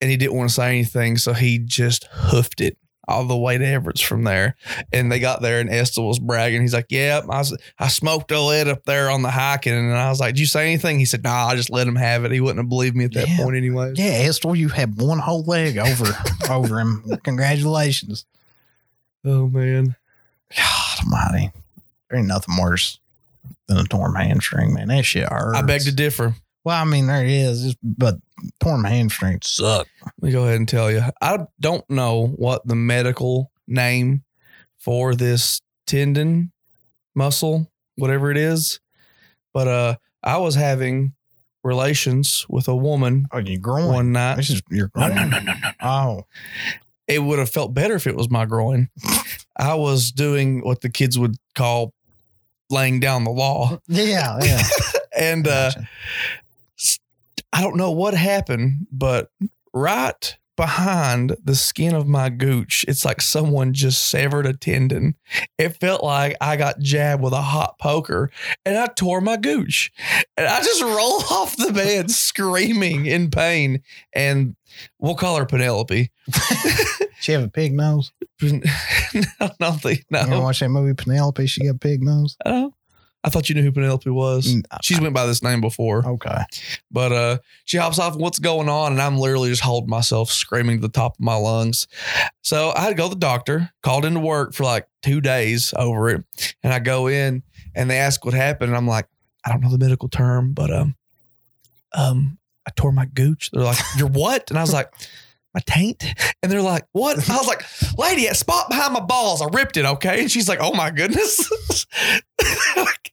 [0.00, 2.78] and he didn't want to say anything, so he just hoofed it
[3.10, 4.56] all the way to Everett's from there.
[4.92, 6.62] And they got there, and Estel was bragging.
[6.62, 9.92] He's like, "Yeah, I, was, I smoked a lead up there on the hiking." And
[9.96, 12.24] I was like, "Did you say anything?" He said, "Nah, I just let him have
[12.24, 12.32] it.
[12.32, 13.36] He wouldn't have believed me at that Yeah.
[13.38, 16.06] point, anyway." Yeah, Esther, you had one whole leg over
[16.50, 17.04] over him.
[17.24, 18.24] Congratulations.
[19.24, 19.96] Oh man,
[20.56, 21.52] God almighty.
[22.08, 22.98] There ain't nothing worse
[23.68, 24.88] than a torn hamstring, man.
[24.88, 25.58] That shit hurts.
[25.58, 26.34] I beg to differ.
[26.64, 28.16] Well, I mean, there it is, but
[28.60, 29.86] torn hamstrings suck.
[30.04, 31.02] Let me go ahead and tell you.
[31.20, 34.24] I don't know what the medical name
[34.78, 36.52] for this tendon,
[37.14, 38.78] muscle, whatever it is,
[39.54, 41.14] but uh, I was having
[41.64, 43.86] relations with a woman Oh, you groin.
[43.92, 44.36] one night.
[44.36, 45.14] This is your groin.
[45.14, 45.52] no, no, no, no.
[45.62, 45.70] no.
[45.82, 46.26] Oh,
[47.06, 48.88] it would have felt better if it was my groin.
[49.58, 51.92] I was doing what the kids would call
[52.70, 53.78] laying down the law.
[53.88, 54.62] yeah, yeah.
[55.18, 55.88] And uh, Gotcha.
[57.60, 59.30] I don't know what happened, but
[59.74, 65.14] right behind the skin of my gooch, it's like someone just severed a tendon.
[65.58, 68.30] It felt like I got jabbed with a hot poker
[68.64, 69.92] and I tore my gooch.
[70.38, 73.82] And I just roll off the bed screaming in pain.
[74.14, 74.56] And
[74.98, 76.10] we'll call her Penelope.
[77.20, 78.10] she have a pig nose.
[78.42, 78.62] no,
[79.60, 81.46] no, You ever watch that movie Penelope?
[81.46, 82.38] She got a pig nose.
[82.46, 82.72] Oh,
[83.22, 84.54] I thought you knew who Penelope was.
[84.54, 86.06] Mm, She's went by this name before.
[86.06, 86.42] Okay.
[86.90, 88.16] But uh, she hops off.
[88.16, 88.92] What's going on?
[88.92, 91.86] And I'm literally just holding myself, screaming to the top of my lungs.
[92.40, 93.70] So I had to go to the doctor.
[93.82, 97.42] Called into work for like two days over it, and I go in
[97.74, 99.06] and they ask what happened, and I'm like,
[99.44, 100.96] I don't know the medical term, but um,
[101.92, 103.50] um, I tore my gooch.
[103.52, 104.50] They're like, you're what?
[104.50, 104.92] And I was like.
[105.52, 106.04] My taint,
[106.42, 107.64] and they're like, "What?" I was like,
[107.98, 109.42] "Lady, a spot behind my balls.
[109.42, 111.50] I ripped it, okay." And she's like, "Oh my goodness."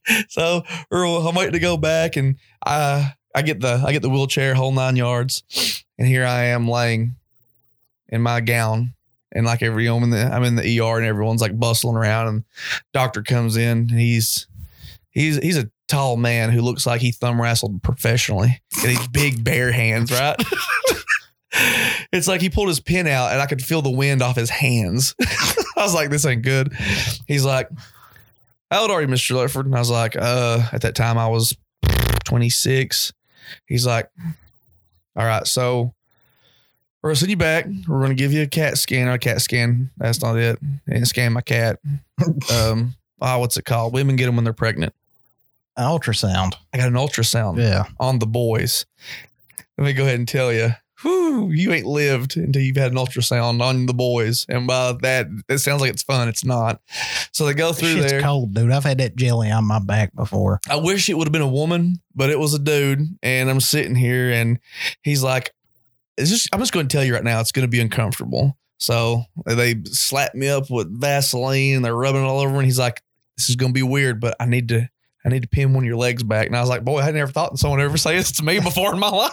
[0.28, 4.54] so I'm waiting to go back, and I I get the I get the wheelchair,
[4.54, 7.16] whole nine yards, and here I am laying
[8.08, 8.94] in my gown,
[9.32, 12.28] and like every I'm in the I'm in the ER, and everyone's like bustling around,
[12.28, 12.44] and
[12.92, 14.46] doctor comes in, and he's
[15.10, 19.42] he's he's a tall man who looks like he thumb wrestled professionally, and these big
[19.44, 20.36] bare hands, right?
[22.12, 24.50] it's like he pulled his pin out, and I could feel the wind off his
[24.50, 25.14] hands.
[25.76, 26.72] I was like, this ain't good.
[27.26, 27.68] He's like,
[28.70, 29.64] how old are you, Mr.
[29.64, 31.56] And I was like, uh, at that time I was
[32.24, 33.12] 26.
[33.66, 34.10] He's like,
[35.16, 35.94] all right, so
[37.02, 37.66] we're gonna send you back.
[37.86, 39.08] We're gonna give you a CAT scan.
[39.08, 39.90] or A CAT scan.
[39.96, 40.58] That's not it.
[40.86, 41.78] And scan my cat.
[42.52, 43.92] Um, oh, what's it called?
[43.94, 44.92] Women get them when they're pregnant.
[45.76, 46.54] An ultrasound.
[46.74, 47.84] I got an ultrasound Yeah.
[48.00, 48.84] on the boys.
[49.78, 50.70] Let me go ahead and tell you,
[51.02, 54.46] whew, you ain't lived until you've had an ultrasound on the boys.
[54.48, 56.28] And by that, it sounds like it's fun.
[56.28, 56.80] It's not.
[57.32, 58.20] So they go through Shit's there.
[58.20, 58.70] cold, dude.
[58.70, 60.60] I've had that jelly on my back before.
[60.68, 63.06] I wish it would have been a woman, but it was a dude.
[63.22, 64.58] And I'm sitting here and
[65.02, 65.54] he's like,
[66.16, 68.56] it's just, I'm just going to tell you right now, it's going to be uncomfortable.
[68.78, 72.56] So they slap me up with Vaseline and they're rubbing it all over.
[72.56, 73.02] And he's like,
[73.36, 74.88] this is going to be weird, but I need to,
[75.24, 76.46] I need to pin one of your legs back.
[76.46, 78.92] And I was like, boy, I never thought someone ever say this to me before
[78.94, 79.32] in my life.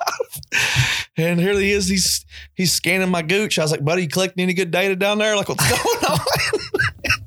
[1.17, 1.87] and here he is.
[1.87, 3.59] He's, he's scanning my gooch.
[3.59, 5.35] I was like, buddy, you collecting any good data down there?
[5.35, 6.19] Like what's going on?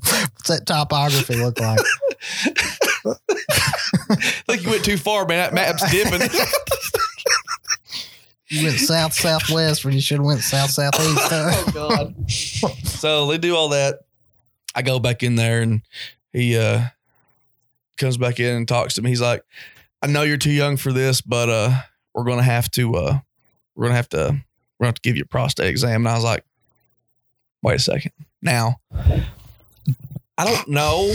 [0.09, 1.79] What's that topography look like?
[4.47, 5.37] like you went too far, man.
[5.37, 6.27] That map's dipping.
[8.49, 11.17] You went south southwest when you should have went south southeast.
[11.31, 12.31] oh god.
[12.31, 13.99] so they do all that.
[14.73, 15.81] I go back in there and
[16.33, 16.85] he uh
[17.99, 19.09] comes back in and talks to me.
[19.09, 19.43] He's like,
[20.01, 21.81] I know you're too young for this, but uh
[22.13, 23.19] we're gonna have to uh
[23.75, 26.01] we're gonna have to we're gonna have to give you a prostate exam.
[26.01, 26.43] And I was like,
[27.61, 28.11] wait a second.
[28.41, 28.77] Now
[30.37, 31.13] I don't know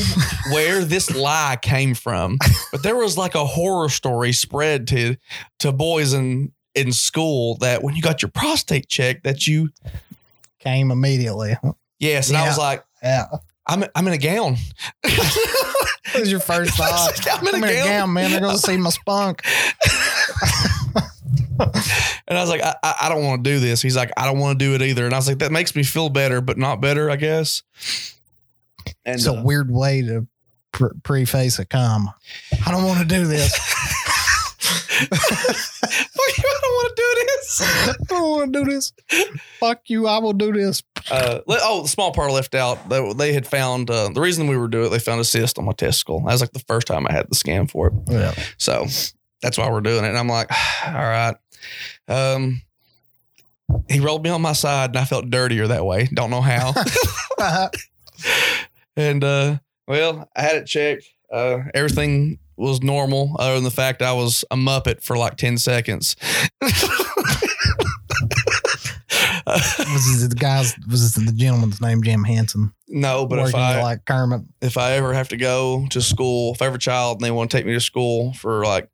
[0.53, 2.39] where this lie came from,
[2.71, 5.17] but there was like a horror story spread to
[5.61, 9.71] to boys in in school that when you got your prostate checked that you
[10.59, 11.57] Came immediately.
[11.99, 13.27] Yes, and I was like, Yeah.
[13.67, 14.57] I'm I'm in a gown.
[15.03, 17.27] What was your first thought?
[17.33, 17.87] I'm in a I'm in a gown.
[17.87, 18.31] gown, man.
[18.31, 19.43] They're gonna see my spunk.
[22.27, 23.81] And I was like, I, I I don't want to do this.
[23.83, 25.05] He's like, I don't want to do it either.
[25.05, 27.63] And I was like, that makes me feel better, but not better, I guess.
[29.05, 30.27] And It's a uh, weird way to
[30.73, 32.11] pre- preface a com.
[32.67, 33.55] I don't want to do this.
[33.59, 37.34] fuck you, I don't want to do this.
[37.61, 38.93] I don't want to do this.
[39.61, 40.07] Fuck you.
[40.07, 40.83] I will do this.
[41.11, 42.89] Uh, oh, the small part left out.
[42.89, 44.91] They, they had found uh, the reason we were doing it.
[44.91, 46.21] They found a cyst on my testicle.
[46.21, 47.95] That was like the first time I had the scan for it.
[48.09, 48.35] Yeah.
[48.59, 48.87] So
[49.43, 50.09] that's why we're doing it.
[50.09, 50.51] And I'm like,
[50.87, 51.37] all right.
[52.09, 52.63] Um,
[53.89, 56.09] he rolled me on my side and I felt dirtier that way.
[56.13, 56.75] Don't know how.
[58.97, 61.05] and uh, well, I had it checked.
[61.33, 65.59] Uh, everything was normal, other than the fact I was a muppet for like ten
[65.59, 66.17] seconds.
[69.47, 70.75] was it the guy's?
[70.91, 72.73] Was it the gentleman's name Jim Henson?
[72.89, 74.43] no, but if I like Kermit.
[74.61, 77.31] if I ever have to go to school, if I have a child and they
[77.31, 78.89] want to take me to school for like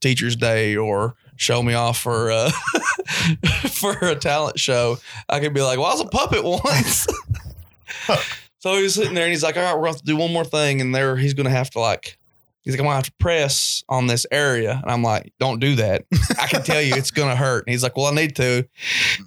[0.00, 2.50] Teacher's Day or show me off for uh,
[3.70, 7.06] for a talent show, I could be like, "Well, I was a puppet once."
[8.58, 10.32] so he was sitting there and he's like, "All right, we're going to do one
[10.32, 12.18] more thing," and there he's going to have to like.
[12.66, 14.78] He's like, I'm gonna have to press on this area.
[14.82, 16.04] And I'm like, don't do that.
[16.38, 17.64] I can tell you it's gonna hurt.
[17.66, 18.68] And he's like, Well, I need to.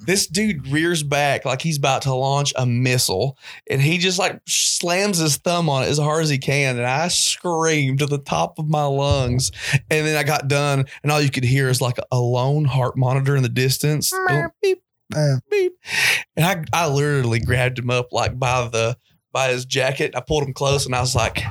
[0.05, 3.37] This dude rears back like he's about to launch a missile
[3.69, 6.85] and he just like slams his thumb on it as hard as he can and
[6.85, 9.51] i screamed to the top of my lungs
[9.89, 12.97] and then i got done and all you could hear is like a lone heart
[12.97, 14.11] monitor in the distance
[14.61, 14.79] beep
[15.49, 15.73] beep
[16.35, 18.95] and i i literally grabbed him up like by the
[19.31, 21.41] by his jacket i pulled him close and i was like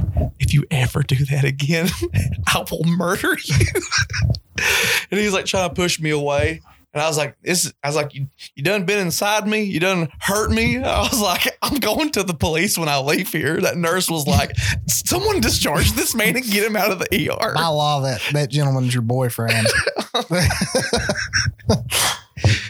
[0.41, 1.89] if you ever do that again
[2.47, 3.67] i will murder you
[5.11, 6.61] and he's like trying to push me away
[6.95, 9.63] and I was like, "This." I was like, "You, you done been inside me?
[9.63, 13.31] You done hurt me?" I was like, "I'm going to the police when I leave
[13.31, 17.31] here." That nurse was like, "Someone discharge this man and get him out of the
[17.31, 19.67] ER." by law, that that gentleman's your boyfriend.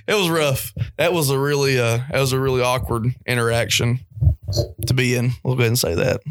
[0.06, 0.72] It was rough.
[0.96, 4.00] That was a really, uh, that was a really awkward interaction
[4.86, 5.32] to be in.
[5.44, 6.22] We'll go ahead and say that.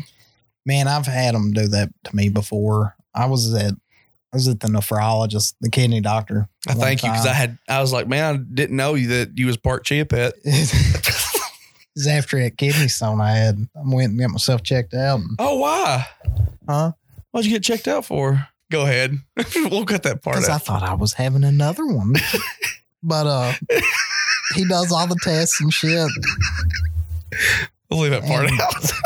[0.67, 2.95] Man, I've had them do that to me before.
[3.15, 3.71] I was at
[4.33, 6.49] I was at the nephrologist, the kidney doctor.
[6.67, 9.37] I thank you because I had I was like, man, I didn't know you that
[9.37, 10.33] you was part chia pet.
[10.43, 13.57] it after that kidney stone I had.
[13.75, 15.19] I went and got myself checked out.
[15.21, 16.05] and- Oh, why?
[16.67, 16.91] Huh?
[17.31, 18.47] What'd you get checked out for?
[18.69, 19.17] Go ahead.
[19.55, 22.13] we'll cut that part Because I thought I was having another one.
[23.01, 23.53] but uh
[24.55, 26.09] he does all the tests and shit.
[27.89, 28.91] We'll leave that part And- out.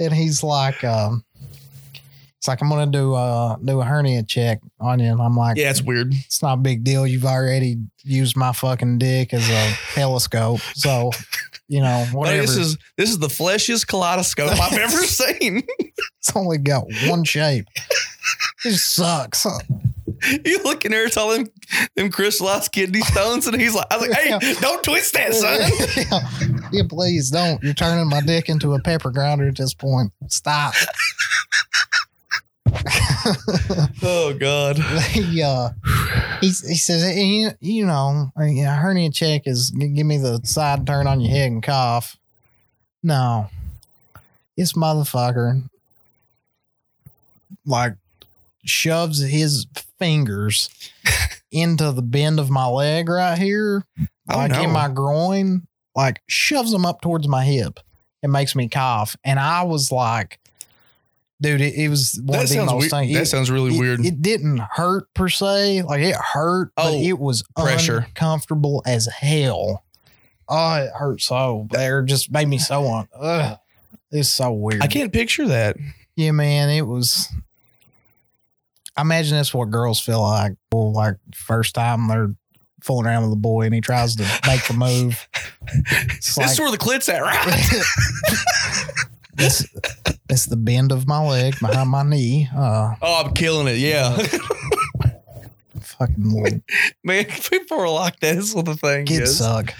[0.00, 1.24] And he's like, um,
[2.38, 5.12] it's like I'm gonna do uh do a hernia check on you.
[5.12, 6.14] And I'm like, yeah, it's weird.
[6.14, 7.06] it's not a big deal.
[7.06, 10.60] You've already used my fucking dick as a telescope.
[10.74, 11.10] So,
[11.68, 12.40] you know, whatever.
[12.40, 15.62] this is this is the fleshiest kaleidoscope I've ever seen.
[16.18, 17.66] it's only got one shape.
[18.64, 19.46] It sucks.
[20.44, 21.30] you look in there, it's all
[21.96, 25.60] them crystallized kidney stones, and he's like, I was like, hey, don't twist that, son.
[26.10, 26.60] yeah.
[26.72, 27.62] yeah, please don't.
[27.62, 30.12] You're turning my dick into a pepper grinder at this point.
[30.28, 30.74] Stop.
[34.02, 34.78] Oh God.
[34.78, 35.70] he, uh,
[36.40, 40.86] he, he says, "Hey, you, you know, a hernia check is give me the side
[40.86, 42.16] turn on your head and cough.
[43.02, 43.50] No,
[44.56, 45.62] this motherfucker
[47.66, 47.94] like
[48.64, 49.66] shoves his
[50.00, 50.68] fingers
[51.52, 53.84] into the bend of my leg right here,
[54.28, 54.62] Oh, like no.
[54.62, 57.78] in my groin, like shoves them up towards my hip.
[58.22, 60.40] It makes me cough, and I was like,
[61.40, 63.14] dude, it, it was one That of the sounds most things.
[63.14, 64.04] That it- sounds really it, weird.
[64.04, 65.82] It didn't hurt per se.
[65.82, 68.06] Like it hurt, but Oh, it was pressure.
[68.08, 69.84] uncomfortable as hell.
[70.48, 71.68] Oh, it hurt so.
[71.70, 73.08] There just made me so on.
[73.18, 73.56] Ugh.
[74.10, 74.82] It's so weird.
[74.82, 75.76] I can't picture that.
[76.16, 76.68] Yeah, man.
[76.70, 77.28] It was.
[79.00, 80.52] I imagine that's what girls feel like.
[80.72, 82.34] Well, like first time they're
[82.82, 85.26] fooling around with a boy and he tries to make the move.
[86.18, 87.84] It's this is where the clit's at, right?
[89.42, 89.64] It's,
[90.28, 92.50] it's the bend of my leg behind my knee.
[92.54, 93.78] Uh, oh, I'm killing it.
[93.78, 94.14] Yeah.
[95.80, 96.60] fucking little
[97.02, 98.36] Man, people are like that.
[98.36, 99.38] This is what the thing kids is.
[99.38, 99.72] suck.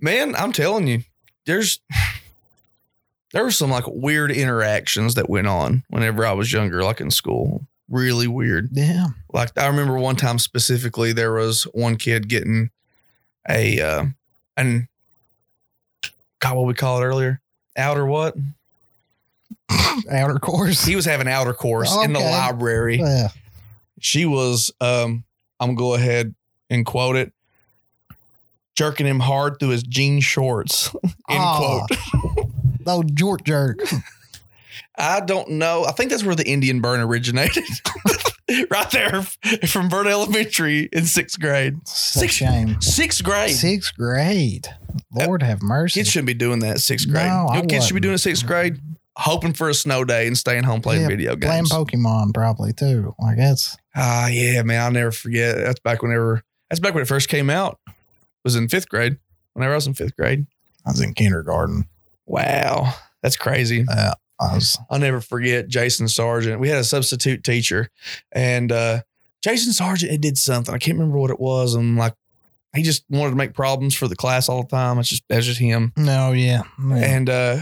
[0.00, 1.02] Man, I'm telling you,
[1.44, 1.80] there's
[3.32, 7.10] there were some like weird interactions that went on whenever I was younger, like in
[7.10, 7.66] school.
[7.90, 8.70] Really weird.
[8.72, 9.08] Yeah.
[9.32, 12.70] Like I remember one time specifically, there was one kid getting
[13.48, 14.04] a uh,
[14.56, 14.88] an
[16.38, 17.40] God, what we call it earlier,
[17.76, 18.34] outer what?
[20.10, 20.84] Outer course.
[20.84, 22.98] He was having outer course in the library.
[22.98, 23.28] Yeah.
[24.00, 25.24] She was, um,
[25.60, 26.34] I'm gonna go ahead
[26.70, 27.32] and quote it,
[28.74, 30.94] jerking him hard through his jean shorts.
[31.04, 31.86] End Aw.
[31.86, 32.46] quote.
[32.86, 33.78] Oh, jort jerk.
[35.00, 35.84] I don't know.
[35.84, 37.64] I think that's where the Indian burn originated.
[38.70, 39.22] right there
[39.68, 41.76] from Burn Elementary in sixth grade.
[41.86, 42.80] Such a Six- shame.
[42.80, 43.54] Sixth grade.
[43.54, 44.68] Sixth grade.
[45.12, 46.00] Lord have mercy.
[46.00, 47.26] Kids shouldn't be doing that sixth grade.
[47.26, 48.80] No, you know, I kids should be doing it sixth grade,
[49.16, 51.70] hoping for a snow day and staying home playing Yeah, video games.
[51.70, 51.86] Playing.
[51.86, 53.14] Pokemon probably too.
[53.18, 54.80] Like that's Ah, yeah, man.
[54.82, 55.56] I'll never forget.
[55.56, 57.78] That's back whenever that's back when it first came out.
[57.88, 57.94] It
[58.44, 59.18] was in fifth grade.
[59.52, 60.46] Whenever I was in fifth grade.
[60.86, 61.86] I was in kindergarten.
[62.26, 62.94] Wow.
[63.22, 63.84] That's crazy.
[63.88, 64.14] Uh,
[64.90, 66.60] I'll never forget Jason Sargent.
[66.60, 67.90] We had a substitute teacher,
[68.32, 69.02] and uh,
[69.42, 70.74] Jason Sargent had did something.
[70.74, 71.74] I can't remember what it was.
[71.74, 72.14] And like,
[72.74, 74.98] he just wanted to make problems for the class all the time.
[74.98, 75.92] It's just that's just him.
[75.96, 76.94] no, yeah, yeah.
[76.96, 77.58] And uh,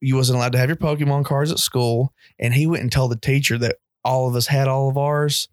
[0.00, 2.12] you wasn't allowed to have your Pokemon cards at school.
[2.38, 5.48] And he went and told the teacher that all of us had all of ours.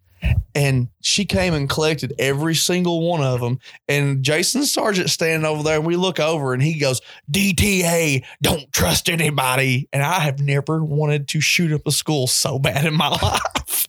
[0.55, 3.59] And she came and collected every single one of them.
[3.87, 8.71] And Jason Sargent standing over there, and we look over, and he goes, "DTA, don't
[8.71, 12.93] trust anybody." And I have never wanted to shoot up a school so bad in
[12.93, 13.87] my life.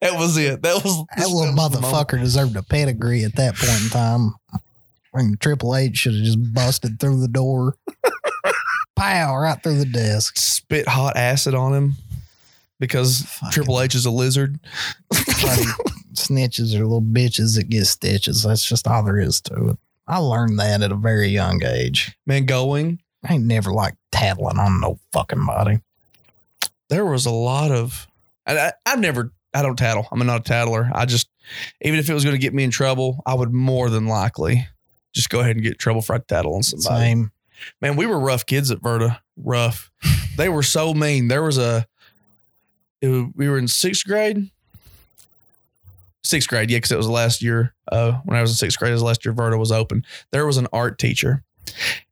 [0.00, 0.62] that was it.
[0.62, 4.34] That was that little motherfucker deserved a pedigree at that point in time.
[5.14, 7.76] I mean, Triple H should have just busted through the door.
[8.96, 10.38] Pow, right through the desk.
[10.38, 11.96] Spit hot acid on him
[12.84, 14.58] because Fucking- Triple H is a lizard.
[16.14, 18.42] Snitches are little bitches that get stitches.
[18.42, 19.78] That's just all there is to it.
[20.06, 22.16] I learned that at a very young age.
[22.26, 25.80] Man, going I ain't never like tattling on no fucking body.
[26.90, 28.06] there was a lot of
[28.46, 30.06] I, I, I've never I don't tattle.
[30.12, 30.90] I'm not a tattler.
[30.94, 31.28] I just
[31.80, 34.66] even if it was going to get me in trouble, I would more than likely
[35.14, 37.04] just go ahead and get in trouble for I tattle on somebody.
[37.04, 37.32] Same.
[37.80, 39.18] Man, we were rough kids at Verta.
[39.36, 39.90] Rough.
[40.36, 41.28] they were so mean.
[41.28, 41.86] There was a
[43.04, 44.50] it we were in sixth grade.
[46.22, 47.74] Sixth grade, yeah, because it was last year.
[47.90, 50.04] Uh, when I was in sixth grade, it was last year Verta was open.
[50.30, 51.42] There was an art teacher,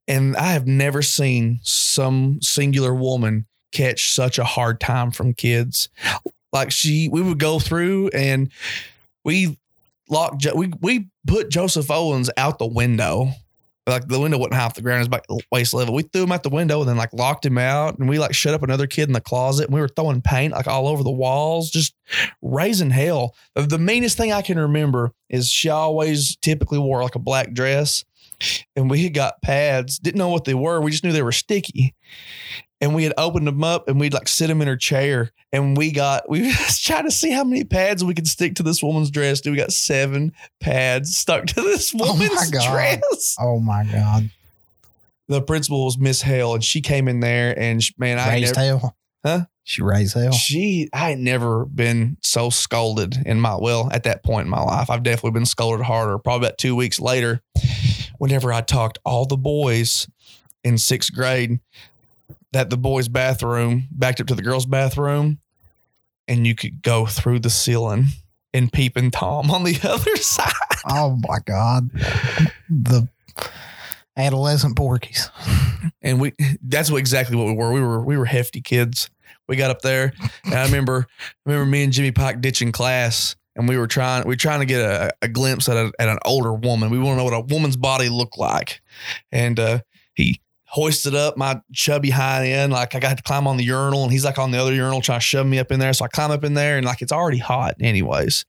[0.07, 5.89] and I have never seen some singular woman catch such a hard time from kids.
[6.53, 8.53] Like she, we would go through and
[9.25, 9.59] we
[10.11, 10.47] locked.
[10.55, 13.33] We we put Joseph Owens out the window
[13.87, 15.95] like the window wasn't half the ground, it was waist level.
[15.95, 17.99] We threw him out the window and then like locked him out.
[17.99, 20.53] And we like shut up another kid in the closet and we were throwing paint
[20.53, 21.95] like all over the walls, just
[22.41, 23.35] raising hell.
[23.55, 28.05] The meanest thing I can remember is she always typically wore like a black dress.
[28.77, 30.81] And we had got pads, didn't know what they were.
[30.81, 31.95] We just knew they were sticky.
[32.81, 35.31] And we had opened them up and we'd like sit them in her chair.
[35.53, 38.63] And we got, we was trying to see how many pads we could stick to
[38.63, 39.41] this woman's dress.
[39.41, 42.73] Dude, we got seven pads stuck to this Oh woman's God.
[42.73, 44.31] dress Oh my God.
[45.29, 48.57] the principal was Miss Hale, and she came in there, and she, man, I raised
[48.57, 48.97] never, hell.
[49.25, 49.41] Huh?
[49.65, 50.33] She raised hell.
[50.33, 54.61] she, I had never been so scolded in my well at that point in my
[54.61, 54.91] life.
[54.91, 56.19] I've definitely been scolded harder.
[56.19, 57.41] Probably about two weeks later,
[58.23, 60.07] whenever I talked all the boys
[60.63, 61.59] in sixth grade
[62.53, 65.41] that the boys' bathroom backed up to the girls' bathroom,
[66.29, 68.07] and you could go through the ceiling
[68.55, 70.53] and peeping Tom on the other side.
[70.89, 71.91] Oh my God.
[72.71, 73.09] The
[74.17, 75.29] adolescent porkies.
[76.01, 77.73] and we that's what exactly what we were.
[77.73, 79.11] We were we were hefty kids.
[79.49, 80.13] We got up there,
[80.45, 81.09] and I remember
[81.45, 84.61] I remember me and Jimmy Pike ditching class, and we were trying we were trying
[84.61, 86.91] to get a, a glimpse at, a, at an older woman.
[86.91, 88.81] We want to know what a woman's body looked like,
[89.31, 89.81] and uh,
[90.15, 94.05] he hoisted up my chubby hind end like I got to climb on the urinal,
[94.05, 95.93] and he's like on the other urinal trying to shove me up in there.
[95.93, 98.47] So I climb up in there, and like it's already hot anyways,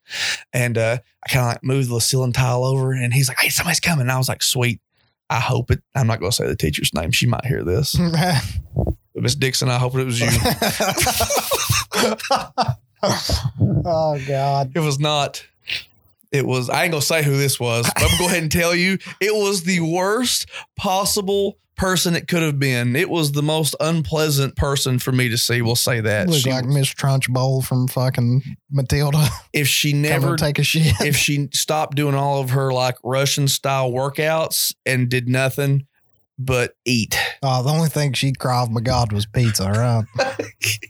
[0.52, 3.50] and uh, I kind of like move the ceiling tile over, and he's like, "Hey,
[3.50, 4.80] somebody's coming." And I was like, "Sweet."
[5.30, 5.82] I hope it.
[5.94, 7.10] I'm not going to say the teacher's name.
[7.10, 7.94] She might hear this.
[7.94, 8.92] But
[9.22, 10.28] Miss Dixon, I hope it was you.
[13.84, 14.72] oh God.
[14.74, 15.44] it was not.
[16.32, 16.68] It was.
[16.68, 17.86] I ain't gonna say who this was.
[17.94, 18.98] But I'm gonna go ahead and tell you.
[19.20, 20.46] It was the worst
[20.76, 22.94] possible person it could have been.
[22.96, 25.60] It was the most unpleasant person for me to see.
[25.62, 26.28] We'll say that.
[26.28, 29.28] Look She- like Miss Trunchbull from fucking Matilda.
[29.52, 30.92] if she never take a shit.
[31.00, 35.86] if she stopped doing all of her like Russian style workouts and did nothing
[36.38, 37.16] but eat.
[37.42, 40.04] Oh, the only thing she cried, my God, was pizza, right?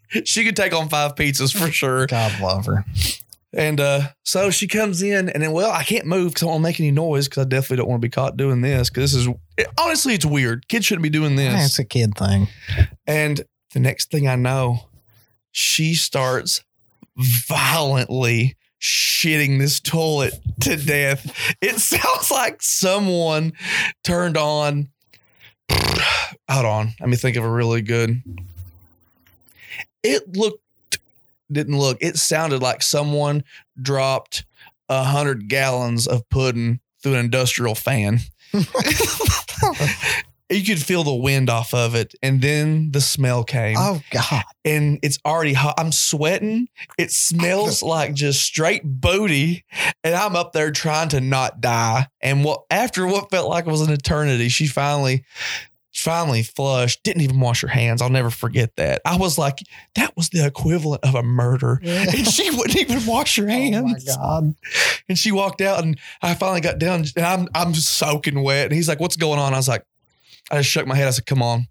[0.24, 2.06] she could take on five pizzas for sure.
[2.06, 2.84] God love her.
[3.56, 6.54] And uh, so she comes in, and then, well, I can't move because I don't
[6.54, 8.90] want to make any noise because I definitely don't want to be caught doing this
[8.90, 10.66] because this is it- honestly, it's weird.
[10.68, 11.66] Kids shouldn't be doing this.
[11.66, 12.48] It's a kid thing.
[13.06, 13.42] And
[13.72, 14.88] the next thing I know,
[15.52, 16.64] she starts
[17.16, 21.54] violently shitting this toilet to death.
[21.60, 23.52] It sounds like someone
[24.02, 24.88] turned on.
[26.50, 26.94] Hold on.
[27.00, 28.22] Let me think of a really good.
[30.02, 30.62] It looked,
[31.50, 33.44] didn't look, it sounded like someone
[33.80, 34.44] dropped
[34.88, 38.20] a hundred gallons of pudding through an industrial fan.
[40.50, 42.14] you could feel the wind off of it.
[42.22, 44.44] And then the smell came Oh God.
[44.64, 45.74] and it's already hot.
[45.78, 46.68] I'm sweating.
[46.98, 49.64] It smells like just straight booty.
[50.02, 52.08] And I'm up there trying to not die.
[52.20, 55.24] And what after what felt like it was an eternity, she finally
[55.96, 58.02] finally flushed, didn't even wash her hands.
[58.02, 59.00] I'll never forget that.
[59.04, 59.60] I was like,
[59.94, 61.80] that was the equivalent of a murder.
[61.84, 63.76] And she wouldn't even wash her hands.
[64.08, 64.16] Oh my.
[64.16, 64.54] God.
[65.08, 68.66] And she walked out and I finally got down and I'm I'm soaking wet.
[68.66, 69.54] And he's like, What's going on?
[69.54, 69.84] I was like,
[70.50, 71.08] I just shook my head.
[71.08, 71.66] I said, Come on.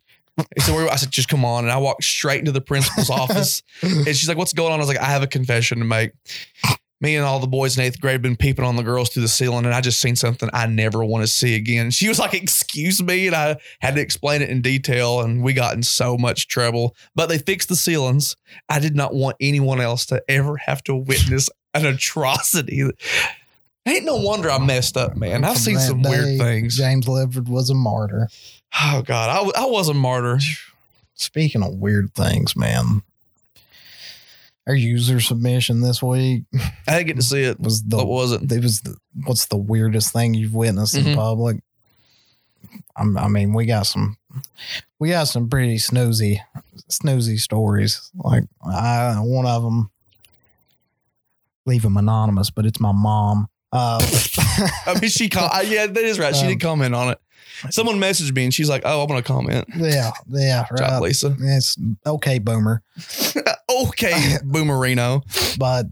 [0.56, 0.76] He said?
[0.90, 1.64] I said, just come on.
[1.64, 3.62] And I walked straight into the principal's office.
[3.82, 4.80] And she's like, What's going on?
[4.80, 6.12] I was like, I have a confession to make.
[7.02, 9.28] Me and all the boys in eighth grade been peeping on the girls through the
[9.28, 11.92] ceiling, and I just seen something I never want to see again.
[11.92, 13.28] She was like, Excuse me.
[13.28, 16.96] And I had to explain it in detail, and we got in so much trouble.
[17.14, 18.38] But they fixed the ceilings.
[18.70, 22.90] I did not want anyone else to ever have to witness an atrocity.
[23.86, 25.44] Ain't no wonder I messed up, man.
[25.44, 26.78] I've From seen some weird things.
[26.78, 28.30] James Ledford was a martyr.
[28.82, 29.54] Oh, God.
[29.56, 30.40] I, I was a martyr.
[31.16, 33.02] Speaking of weird things, man.
[34.66, 36.44] Our user submission this week
[36.88, 37.60] I didn't get to see it.
[37.60, 38.50] was the What was it?
[38.50, 38.96] it was the,
[39.26, 41.08] what's the weirdest thing you've witnessed Mhm.
[41.08, 41.58] in public?
[42.96, 44.18] I'm, I mean, we got some,
[45.00, 46.40] we got some pretty snoozy,
[46.90, 48.10] snoozy stories.
[48.16, 49.92] Like I, one of them,
[51.66, 53.50] leave them anonymous, but it's my mom.
[53.74, 54.00] Uh,
[54.86, 56.36] I mean, she I, yeah, that is right.
[56.36, 57.20] She Um, did comment on it.
[57.72, 61.02] Someone messaged me and she's like, "Oh, I'm gonna comment." yeah, yeah, Job, right.
[61.02, 61.36] Lisa.
[61.40, 62.82] It's okay, boomer.
[63.70, 65.24] okay, Boomerino.
[65.58, 65.88] but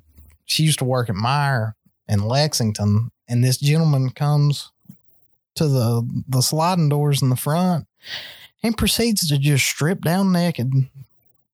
[0.45, 1.73] she used to work at Meijer
[2.07, 4.71] in Lexington, and this gentleman comes
[5.55, 7.87] to the the sliding doors in the front
[8.61, 10.71] and proceeds to just strip down naked,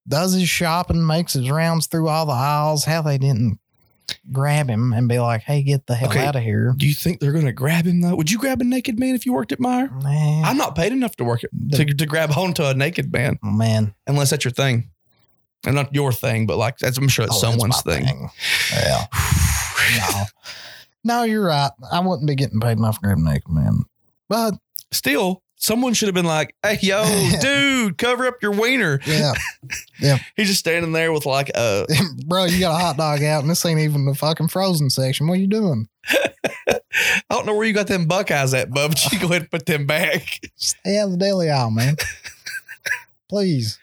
[0.08, 2.86] does his shopping, makes his rounds through all the aisles.
[2.86, 3.60] How they didn't
[4.32, 6.26] grab him and be like, "Hey, get the hell Okay.
[6.26, 8.16] out of here!" Do you think they're gonna grab him though?
[8.16, 9.92] Would you grab a naked man if you worked at Meijer?
[10.04, 13.38] Man, I'm not paid enough to work at, to, to grab onto a naked man
[13.44, 14.90] oh, man, unless that's your thing,
[15.66, 18.30] and not your thing, but like that's I'm sure it's Oh, that's someone's my thing.
[18.74, 19.06] Yeah,
[19.98, 20.24] no,
[21.04, 21.72] no, you're right.
[21.92, 23.84] I wouldn't be getting paid enough to grab a naked man,
[24.30, 24.54] but
[24.92, 27.04] Still, someone should have been like, "Hey, yo,
[27.42, 29.34] dude, cover up your wiener." Yeah.
[30.00, 30.20] Yeah.
[30.36, 31.88] He's just standing there with like a.
[32.28, 35.28] Bro, you got a hot dog out and this ain't even the fucking frozen section.
[35.28, 35.88] What are you doing?
[36.08, 36.80] I
[37.32, 38.92] don't know where you got them Buckeyes at, bub.
[38.92, 40.40] But you go ahead and put them back.
[40.56, 41.96] Stay out of the deli aisle, man.
[43.30, 43.80] Please.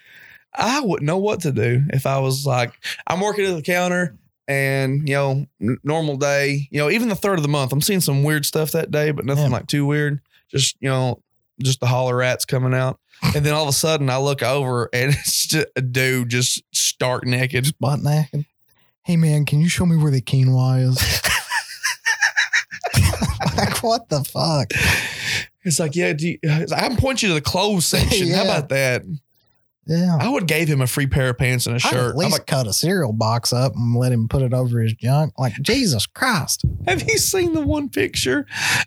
[0.55, 2.73] I wouldn't know what to do if I was like,
[3.09, 4.17] I'm working at the counter
[4.47, 7.81] and, you know, n- normal day, you know, even the third of the month, I'm
[7.81, 9.51] seeing some weird stuff that day, but nothing Yeah.
[9.51, 10.21] like too weird.
[10.49, 11.21] Just, you know,
[11.61, 12.99] just the holler rats coming out.
[13.35, 16.63] And then all of a sudden I look over and it's just a dude just
[16.73, 17.65] stark naked.
[17.65, 18.47] Just Butt naked.
[19.03, 20.97] Hey man, can you show me where the quinoa is?
[23.57, 24.73] like what the fuck?
[25.65, 26.39] It's like, yeah, do you,
[26.77, 28.31] I'm pointing you to the clothes section.
[28.31, 29.03] How about that?
[29.87, 30.17] Yeah.
[30.19, 31.95] I would gave him a free pair of pants and a I'd shirt.
[31.95, 34.81] at I'm least like, cut a cereal box up and let him put it over
[34.81, 35.35] his junk.
[35.39, 36.65] Like Jesus Christ.
[36.87, 38.47] Have you seen the one picture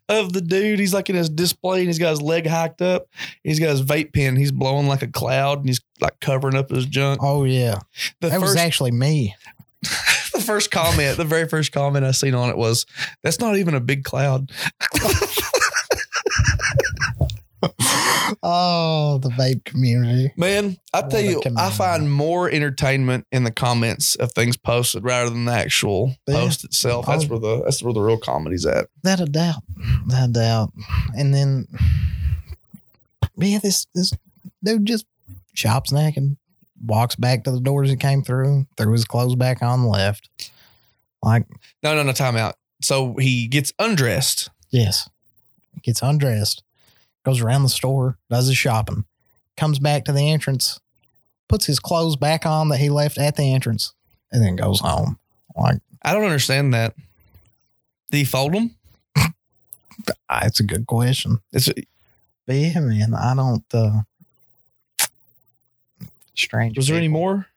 [0.09, 0.79] of the dude?
[0.79, 3.07] He's like in his display and he's got his leg hiked up.
[3.43, 4.35] He's got his vape pen.
[4.35, 7.19] He's blowing like a cloud and he's like covering up his junk.
[7.21, 7.79] Oh yeah.
[8.21, 9.35] The that was actually me.
[10.33, 12.87] the first comment, the very first comment I seen on it was,
[13.21, 14.51] "That's not even a big cloud."
[18.49, 20.31] oh, the vape community.
[20.37, 25.29] Man, I tell you, I find more entertainment in the comments of things posted rather
[25.29, 26.35] than the actual Yeah.
[26.35, 27.05] post itself.
[27.07, 27.27] That's Oh.
[27.27, 28.87] where the that's where the real comedy's at.
[29.03, 29.63] That a doubt.
[30.07, 30.71] That a doubt.
[31.15, 31.67] And then
[33.37, 34.11] yeah, this this
[34.63, 35.05] dude just
[35.53, 36.37] shops naked,
[36.83, 40.29] walks back to the doors he came through, threw his clothes back on, left.
[41.23, 41.45] Like,
[41.83, 42.55] No, no, no, time out.
[42.81, 44.49] So he gets undressed.
[44.69, 45.09] yes.
[45.83, 46.63] Gets undressed,
[47.27, 49.03] goes around the store, does his shopping,
[49.57, 50.79] comes back to the entrance,
[51.49, 53.93] puts his clothes back on that he left at the entrance,
[54.31, 55.19] and then goes home.
[55.53, 56.95] Like, I don't understand that.
[58.11, 58.75] Did he fold them?
[59.17, 61.39] ah, it's a good question.
[61.51, 61.67] It's
[62.45, 64.03] But yeah, man, I don't uh
[66.33, 66.77] strange.
[66.77, 67.47] was there any more?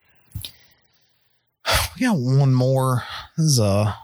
[1.95, 3.05] We got one more.
[3.37, 3.95] This is a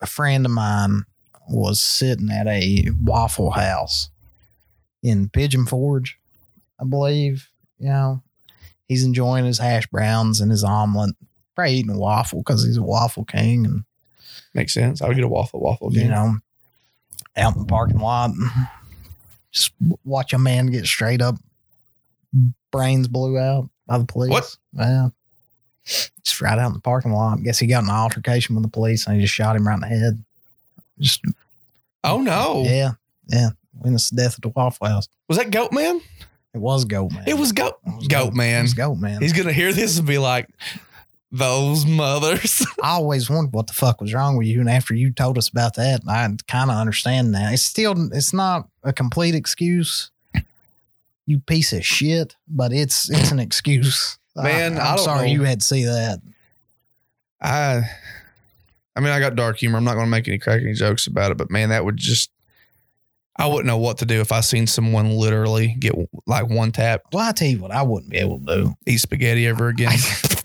[0.00, 1.02] a friend of mine
[1.48, 4.08] was sitting at a Waffle House
[5.04, 6.18] in Pigeon Forge,
[6.80, 7.48] I believe.
[7.78, 8.22] You know,
[8.88, 11.14] he's enjoying his hash browns and his omelet.
[11.54, 13.84] Probably eating a waffle because he's a waffle king, and
[14.54, 15.00] Makes sense.
[15.00, 16.38] I would get a waffle waffle you know,
[17.36, 18.32] out in the parking lot,
[19.52, 19.72] just
[20.04, 21.36] watch a man get straight up
[22.74, 24.30] brains blew out by the police.
[24.30, 24.56] What?
[24.72, 25.08] Yeah.
[25.84, 27.42] Just right out in the parking lot.
[27.42, 29.74] Guess he got in an altercation with the police and he just shot him right
[29.74, 30.24] in the head.
[30.98, 31.22] Just
[32.02, 32.64] Oh no.
[32.66, 32.92] yeah,
[33.28, 33.50] yeah.
[33.80, 35.08] Witness the death at the Waffle House.
[35.28, 36.00] Was that Goat Man?
[36.54, 37.24] It was Goat Man.
[37.26, 38.62] It was Goat It was Goat It Man.
[38.62, 39.20] was Goat Man.
[39.20, 40.48] He's gonna hear this and be like,
[41.32, 42.64] those mothers.
[42.82, 45.48] I always wondered what the fuck was wrong with you, and after you told us
[45.48, 47.50] about that, I kind of understand now.
[47.50, 50.12] It's still, it's not a complete excuse,
[51.26, 54.18] you piece of shit, but it's it's an excuse.
[54.36, 55.32] Man, I, am don't sorry know.
[55.32, 56.20] you had to see that.
[57.40, 57.82] I
[58.94, 59.78] I mean I got dark humor.
[59.78, 62.30] I'm not gonna make any cracking jokes about it, but man, that would just
[63.36, 65.94] I wouldn't know what to do if I seen someone literally get
[66.26, 68.74] like one tap, Well, I tell you what, I wouldn't be able to do.
[68.86, 69.92] eat spaghetti ever again.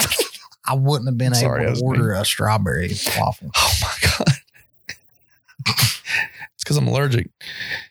[0.66, 3.50] I wouldn't have been sorry, able to order a strawberry waffle.
[3.56, 4.28] oh my god.
[5.68, 7.30] it's because I'm allergic.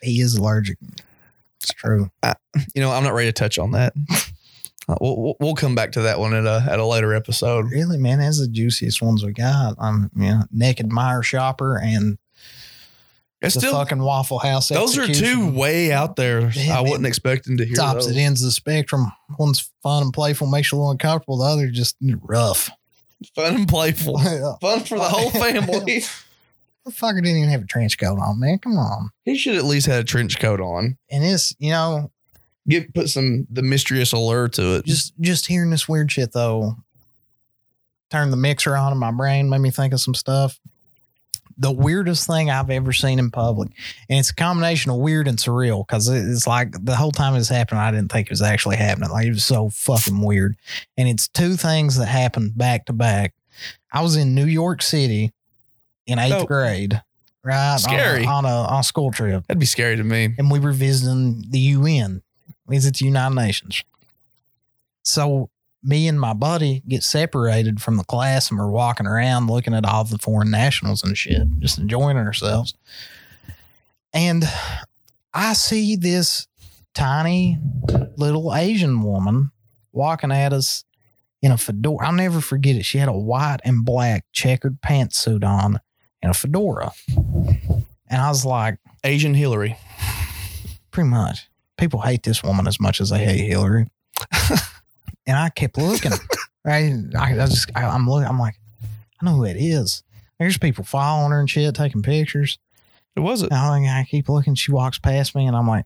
[0.03, 0.79] He is allergic.
[1.61, 2.11] It's true.
[2.75, 3.93] You know, I'm not ready to touch on that.
[4.89, 7.71] Uh, we'll, we'll- we'll come back to that one at a at a later episode.
[7.71, 9.75] Really, man, that's the juiciest ones we got.
[9.79, 12.17] I'm yeah, naked Meijer shopper and
[13.41, 14.69] It's the still fucking Waffle House.
[14.69, 16.51] those are two way out there.
[16.51, 18.17] Yeah, I wasn't expecting to hear tops those.
[18.17, 19.13] at ends of the spectrum.
[19.39, 21.39] One's fun and playful, makes you a little uncomfortable.
[21.39, 22.69] The other just rough.
[23.35, 24.19] Fun and playful.
[24.61, 26.03] Fun for the whole family.
[26.85, 28.59] The fucker didn't even have a trench coat on, man.
[28.59, 29.11] Come on.
[29.25, 30.97] he should at least had a trench coat on.
[31.11, 32.11] And it's you know
[32.69, 34.85] Get put some the mysterious allure to it.
[34.85, 36.77] just just hearing this weird shit though.
[38.11, 40.59] Turned the mixer on in my brain, made me think of some stuff.
[41.61, 43.71] The weirdest thing I've ever seen in public,
[44.09, 47.39] and it's a combination of weird and surreal because it's like the whole time it
[47.39, 49.11] was happening, I didn't think it was actually happening.
[49.11, 50.57] Like it was so fucking weird.
[50.97, 53.35] And it's two things that happened back to back.
[53.93, 55.33] I was in New York City
[56.07, 56.47] in eighth Dope.
[56.49, 57.03] grade,
[57.43, 57.71] right?
[57.71, 58.25] on a- Scary.
[58.25, 60.35] on a, on a school trip That'd be scary to me.
[60.39, 62.23] and we were visiting the UN,
[62.69, 63.83] visit the United Nations.
[65.03, 65.51] So
[65.89, 69.87] me and my buddy get separated from the class and we're walking around looking at
[69.87, 72.75] all the foreign nationals and shit, just enjoying ourselves.
[74.13, 74.45] And
[75.33, 76.47] I see this
[76.95, 77.59] tiny
[78.17, 79.51] little Asian woman
[79.91, 80.85] walking at us
[81.41, 82.09] in a fedora.
[82.09, 82.85] I'll never forget it.
[82.85, 85.81] She had a white and black checkered pantsuit on
[86.21, 86.93] and a fedora.
[87.17, 89.79] And I was like, Asian Hillary.
[90.91, 91.49] pretty much.
[91.79, 93.87] People hate this woman as much as they hate Hillary.
[95.29, 96.13] and I kept looking.
[96.67, 98.29] I, I, I just, I, I'm looking.
[98.29, 100.03] I'm like, I know who it is.
[100.41, 102.59] There's people following her and shit, taking pictures.
[103.15, 103.53] It was it.
[103.53, 104.55] I, I keep looking.
[104.55, 105.85] She walks past me, and I'm like,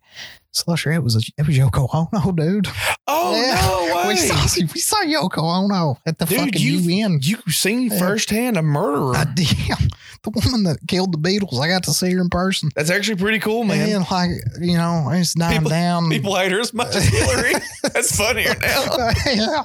[0.54, 2.68] Slusher, it was a, it was Yoko Ono, dude.
[3.06, 3.54] Oh Yeah.
[3.90, 4.08] no way!
[4.08, 7.18] We saw, we saw Yoko Ono at the Dude, fucking you UN.
[7.22, 7.98] you seen Yeah.
[7.98, 9.16] firsthand a murderer.
[9.16, 9.48] I did.
[10.24, 12.68] The woman that killed the Beatles, I got to see her in person.
[12.76, 13.90] That's actually pretty cool, man.
[13.90, 14.30] Man, like,
[14.60, 16.08] you know, it's dying People- down.
[16.10, 17.54] People hate her as much as Hillary.
[17.92, 19.08] That's funnier now.
[19.26, 19.64] yeah.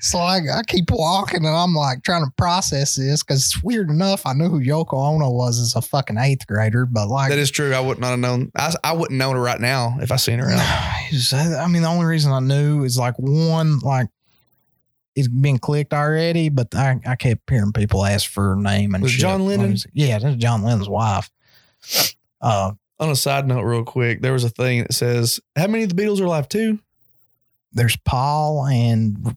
[0.00, 3.88] So I, I keep walking and I'm like trying to process this because it's weird
[3.88, 4.26] enough.
[4.26, 7.50] I knew who Yoko Ono was as a fucking eighth grader, but like, That is
[7.50, 7.72] true.
[7.72, 8.52] I would not have known.
[8.54, 10.60] I, I wouldn't know her right now if I seen her out.
[11.32, 14.08] I mean, the only reason I knew is like one, like
[15.14, 19.02] it's been clicked already, but I, I kept hearing people ask for her name and
[19.02, 19.20] Was shit.
[19.20, 19.76] John Lennon?
[19.92, 21.30] Yeah, that's John Lennon's wife.
[22.40, 25.84] Uh, On a side note, real quick, there was a thing that says, "How many
[25.84, 26.78] of the Beatles are alive too?"
[27.74, 29.36] there's Paul and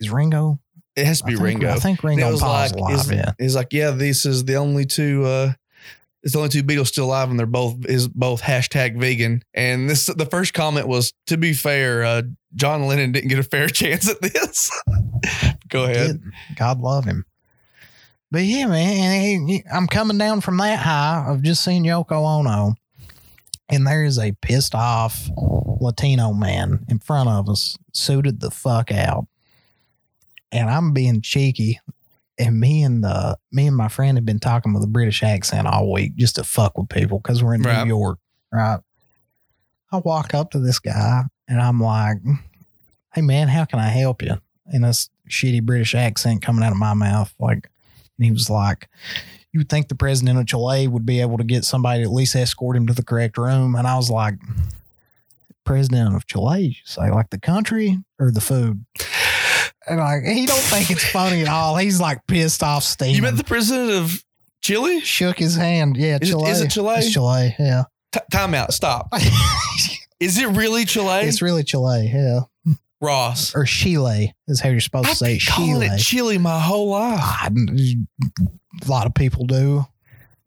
[0.00, 0.58] is Ringo.
[0.96, 1.70] It has to I be think, Ringo.
[1.70, 2.94] I think Ringo and Paul's like, alive.
[2.94, 3.32] is, yeah.
[3.38, 5.24] He's like, yeah, this is the only two.
[5.26, 5.52] uh
[6.26, 9.44] It's the only two Beatles still alive, and they're both is both hashtag vegan.
[9.54, 12.22] And this the first comment was, to be fair, uh
[12.56, 14.72] John Lennon didn't get a fair chance at this.
[15.68, 16.20] Go ahead.
[16.56, 17.26] God love him.
[18.32, 22.74] But yeah, man, I'm coming down from that high of just seeing Yoko Ono,
[23.68, 25.30] and there is a pissed off
[25.80, 29.28] Latino man in front of us, suited the fuck out,
[30.50, 31.78] and I'm being cheeky.
[32.38, 35.66] And me and the me and my friend had been talking with a British accent
[35.66, 37.82] all week just to fuck with people because we're in Right.
[37.84, 38.18] New York,
[38.52, 38.80] right?
[39.90, 42.18] I walk up to this guy and I'm like,
[43.14, 44.36] "Hey man, how can I help you?"
[44.70, 47.70] In this shitty British accent coming out of my mouth, like,
[48.18, 48.88] and he was like,
[49.52, 52.12] "You would think the president of Chile would be able to get somebody to at
[52.12, 54.34] least escort him to the correct room?" And I was like,
[55.64, 56.60] "President of Chile?
[56.66, 58.84] You say like the country or the food?"
[59.88, 61.76] And like he don't think it's funny at all.
[61.76, 63.14] He's like pissed off, steaming.
[63.16, 64.24] You met the president of
[64.62, 65.00] Chile?
[65.00, 65.96] shook his hand.
[65.96, 66.50] Yeah, Is Chile.
[66.50, 66.94] is it Chile?
[66.98, 67.54] It's Chile.
[67.58, 68.72] Yeah, T- time out.
[68.74, 69.08] Stop.
[70.20, 71.20] Is it really Chile?
[71.24, 72.10] it's really Chile.
[72.12, 72.40] Yeah,
[73.02, 73.54] Ross.
[73.54, 75.86] or Chile is how you're supposed to I've say Chile.
[75.86, 77.20] it Chile my whole life.
[77.22, 77.50] I-
[78.82, 79.84] a lot of people do.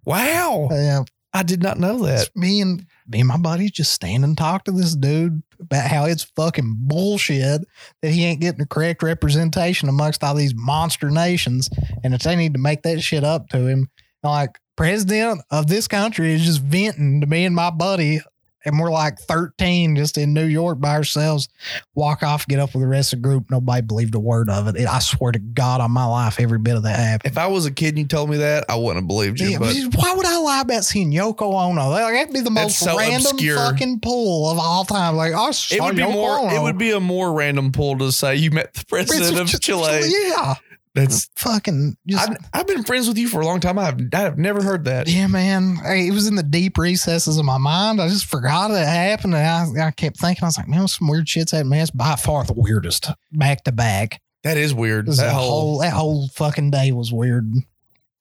[0.06, 0.70] Wow.
[0.72, 2.22] Yeah, I did not know that.
[2.28, 5.90] It's me and me and my buddies just stand and talk to this dude about
[5.90, 7.62] how it's fucking bullshit
[8.02, 11.70] that he ain't getting the correct representation amongst all these monster nations,
[12.04, 13.90] and that they need to make that shit up to him.
[14.24, 18.22] Like president of this country is just venting to me and my buddy,
[18.66, 21.48] and we're like thirteen just in New York by ourselves.
[21.96, 23.50] Walk off, get up with the rest of the group.
[23.50, 24.76] Nobody believed a word of it.
[24.76, 27.32] It- I swear to God on my life, every bit of that happened.
[27.32, 29.50] If I was a kid and you told me that, I wouldn't have believed you.
[29.50, 31.90] Yeah, but why would I lie about seeing Yoko Ono?
[31.90, 33.56] Like, that'd be the most so random obscure.
[33.58, 35.16] fucking pull of all time.
[35.16, 36.40] Like, I saw it would be Yoko more.
[36.40, 36.56] Ono.
[36.56, 40.02] It would be a more random pull to say you met the president of Chile.
[40.10, 40.56] Yeah,
[40.96, 41.30] That's.
[41.36, 41.98] fucking.
[42.08, 43.78] Just, I've, I've been friends with you for a long time.
[43.78, 45.08] I've I've never heard that.
[45.08, 45.76] yeah, man.
[45.76, 48.02] Hey, it was in the deep recesses of my mind.
[48.02, 50.44] I just forgot it happened, and I, I kept thinking.
[50.44, 51.70] I was like, man, some weird shit's happened.
[51.70, 54.22] Man, it's by far the weirdest back to back.
[54.44, 55.06] That is weird.
[55.06, 57.52] This That whole, that whole fucking day was weird.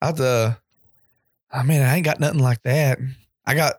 [0.03, 0.55] I'd uh.
[1.51, 2.99] I mean, I ain't got nothing like that.
[3.47, 3.77] I got.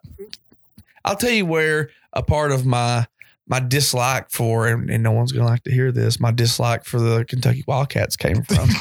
[1.05, 3.05] I'll tell you where a part of my
[3.49, 6.19] my dislike for, and, and no one's gonna like to hear this.
[6.19, 8.69] My dislike for the Kentucky Wildcats came from.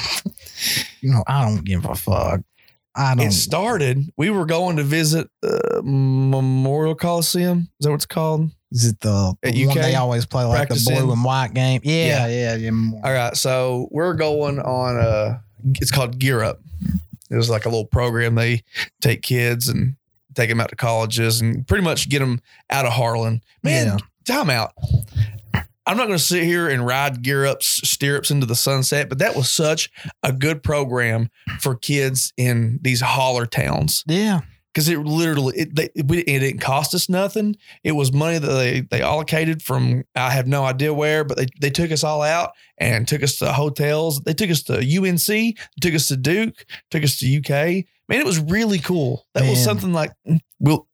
[1.01, 2.41] You know, I don't give a fuck.
[2.93, 3.27] I don't.
[3.27, 4.11] it started.
[4.17, 7.69] We were going to visit uh, Memorial Coliseum.
[7.79, 8.51] Is that what it's called?
[8.71, 9.83] Is it the, the one UK?
[9.83, 11.79] they always play like the blue and white game?
[11.85, 12.71] Yeah, yeah, yeah.
[13.03, 15.41] All right, so we're going on a.
[15.75, 16.59] It's called Gear Up.
[17.31, 18.35] It was like a little program.
[18.35, 18.63] They
[18.99, 19.95] take kids and
[20.35, 23.41] take them out to colleges and pretty much get them out of Harlan.
[23.63, 23.97] Man, Yeah.
[24.29, 24.73] Time out.
[25.85, 29.17] I'm not going to sit here and ride Gear Up's stirrups into the sunset, but
[29.19, 29.89] that was such
[30.21, 34.41] a good program for kids in these holler towns Yeah.
[34.71, 37.55] because it literally it, they, it, it didn't cost us nothing.
[37.83, 41.47] It was money that they they allocated from I have no idea where, but they
[41.59, 44.19] they took us all out and took us to hotels.
[44.21, 47.85] They took us to UNC, took us to Duke, took us to UK.
[48.07, 49.25] Man, it was really cool.
[49.33, 50.85] That was something like mm, well,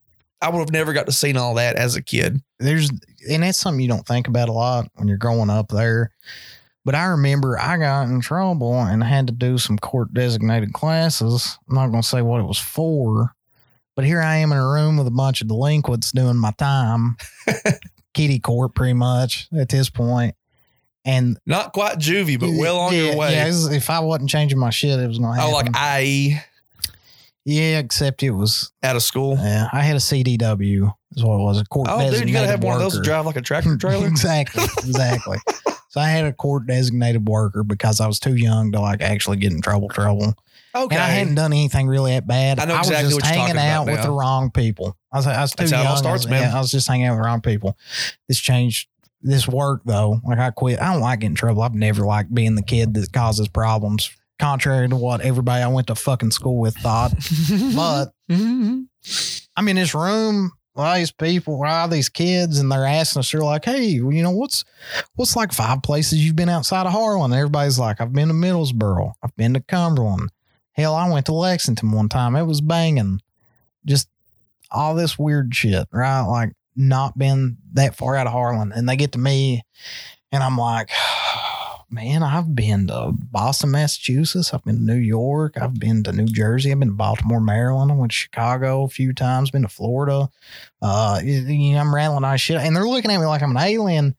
[0.41, 2.39] I would have never got to see all that as a kid.
[2.59, 2.89] There's,
[3.29, 6.11] and that's something you don't think about a lot when you're growing up there.
[6.83, 11.57] But I remember I got in trouble and had to do some court designated classes.
[11.67, 13.33] I'm not going to say what it was for,
[13.95, 17.17] but here I am in a room with a bunch of delinquents doing my time,
[18.13, 20.35] kitty court pretty much at this point.
[21.05, 23.33] And Not quite juvie, but well on yeah, your way.
[23.33, 25.53] Yeah, was- if I wasn't changing my shit, it was going to happen.
[25.53, 26.37] oh, like IE.
[27.45, 28.71] Yeah, except it was.
[28.81, 29.37] out of school.
[29.39, 30.91] Yeah, I had a CDW.
[31.15, 31.61] Is what it was.
[31.61, 33.77] A court Oh, dude, you gotta have one of those to drive like a tractor
[33.79, 34.07] trailer.
[34.07, 35.37] exactly, exactly.
[35.89, 39.37] so I had a court designated worker because I was too young to like actually
[39.37, 39.89] get in trouble.
[39.89, 40.33] Trouble.
[40.75, 40.95] okay.
[40.95, 42.59] And I hadn't done anything really that bad.
[42.59, 44.97] I know exactly I was just what hanging out with the wrong people.
[45.11, 46.41] I was, I was too That's how it starts, I was, man.
[46.49, 47.77] yeah, I was just hanging out with the wrong people.
[48.27, 48.89] This changed
[49.21, 50.19] this work though.
[50.25, 50.81] Like I quit.
[50.81, 51.61] I don't like getting in trouble.
[51.61, 54.09] I've never liked being the kid that causes problems.
[54.37, 57.13] Contrary to what everybody I went to fucking school with thought.
[57.75, 63.31] but I'm in this room all these people, all these kids, and they're asking us,
[63.31, 64.65] they're like, hey, you know, what's
[65.15, 67.31] what's like five places you've been outside of Harlan?
[67.31, 70.29] And everybody's like, I've been to Middlesboro, I've been to Cumberland.
[70.73, 72.35] Hell, I went to Lexington one time.
[72.35, 73.21] It was banging.
[73.85, 74.09] Just
[74.69, 76.21] all this weird shit, right?
[76.21, 78.73] Like not been that far out of Harlan.
[78.73, 79.61] And they get to me
[80.33, 80.89] and I'm like,
[81.95, 84.53] man, I've been to Boston, Massachusetts.
[84.53, 85.55] I've been to New York.
[85.59, 86.71] I've been to New Jersey.
[86.71, 87.89] I've been to Baltimore, Maryland.
[87.89, 90.29] I went to Chicago a few times, been to Florida.
[90.81, 92.57] Uh, you know, I'm rattling on shit.
[92.57, 94.15] And they're looking at me like I'm an alien.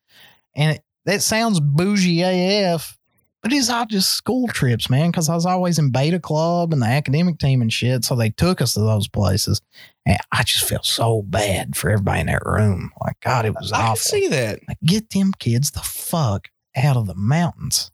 [0.55, 2.99] And it, that sounds bougie AF,
[3.43, 6.81] but it's all just school trips, man, because I was always in beta club and
[6.81, 8.07] the academic team and shit.
[8.07, 9.61] So they took us to those places.
[10.07, 12.91] And I just felt so bad for everybody in that room.
[13.05, 13.91] Like, God, it was awful.
[13.91, 14.61] I see that.
[14.67, 17.91] Like, get them kids the fuck out of the mountains.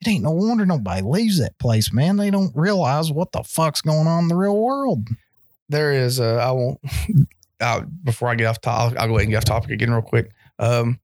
[0.00, 2.16] It ain't no wonder nobody leaves that place, man.
[2.16, 5.08] They don't realize what the fuck's going on in the real world.
[5.68, 6.20] There is.
[6.20, 6.80] Uh, I won't.
[7.62, 10.00] Uh, before I get off topic, I'll go ahead and get off topic again real
[10.00, 10.30] quick.
[10.58, 10.98] Um,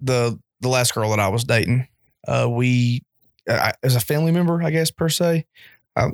[0.00, 1.88] the the last girl that I was dating,
[2.28, 3.02] uh, we
[3.48, 5.46] uh, as a family member, I guess per se.
[5.96, 6.10] I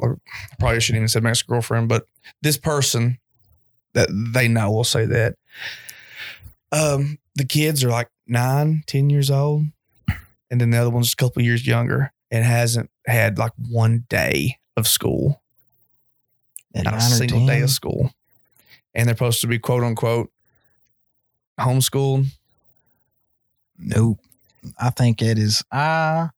[0.59, 2.07] probably shouldn't even say my girlfriend, but
[2.41, 3.19] this person
[3.93, 5.37] that they know will say that.
[6.73, 9.65] Um, the kids are like nine, ten years old,
[10.51, 14.59] and then the other one's a couple years younger and hasn't had like one day
[14.77, 15.43] of school
[16.75, 18.13] At not a single day of school.
[18.95, 20.31] And they're supposed to be quote unquote
[21.59, 22.27] homeschooled.
[23.79, 24.19] Nope.
[24.79, 25.63] I think it is.
[25.73, 26.31] I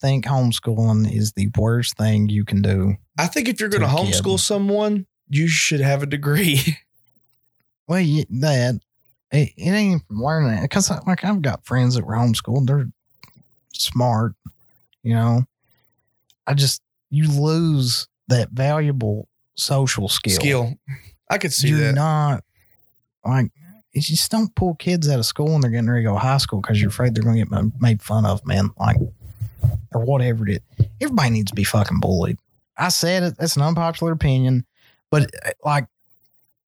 [0.00, 2.96] think homeschooling is the worst thing you can do.
[3.18, 4.14] I think if you're going to a kid.
[4.14, 6.78] homeschool someone, you should have a degree.
[7.88, 8.78] Well, that
[9.32, 12.66] it, it ain't from learning it because like I've got friends that were homeschooled.
[12.66, 12.88] They're
[13.72, 14.34] smart,
[15.02, 15.44] you know.
[16.46, 20.34] I just you lose that valuable social skill.
[20.34, 20.74] Skill.
[21.28, 21.94] I could see you're that.
[21.94, 22.44] not
[23.24, 23.52] like
[23.92, 26.20] you just don't pull kids out of school and they're getting ready to go to
[26.20, 28.70] high school because you're afraid they're going to get made fun of, man.
[28.78, 28.96] Like
[29.92, 30.86] or whatever it is.
[31.00, 32.38] Everybody needs to be fucking bullied.
[32.76, 33.36] I said it.
[33.38, 34.64] That's an unpopular opinion,
[35.10, 35.86] but uh, like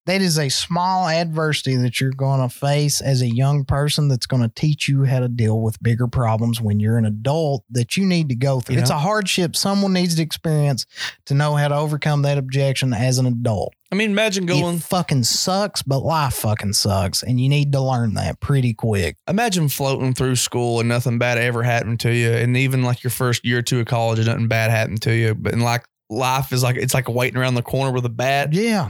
[0.06, 4.26] that is a small adversity that you're going to face as a young person that's
[4.26, 7.96] going to teach you how to deal with bigger problems when you're an adult that
[7.96, 8.76] you need to go through.
[8.76, 10.86] You It's a hardship someone needs to experience
[11.26, 13.74] to know how to overcome that objection as an adult.
[13.92, 17.80] I mean, imagine going, It fucking sucks, but life fucking sucks, and you need to
[17.80, 19.18] learn that pretty quick.
[19.28, 22.32] imagine floating through school and nothing bad ever happened to you.
[22.32, 25.14] And even like your first year or two of college, and nothing bad happened to
[25.14, 25.34] you.
[25.34, 28.54] But in like life is like, it's like waiting around the corner with a bat.
[28.54, 28.88] Yeah,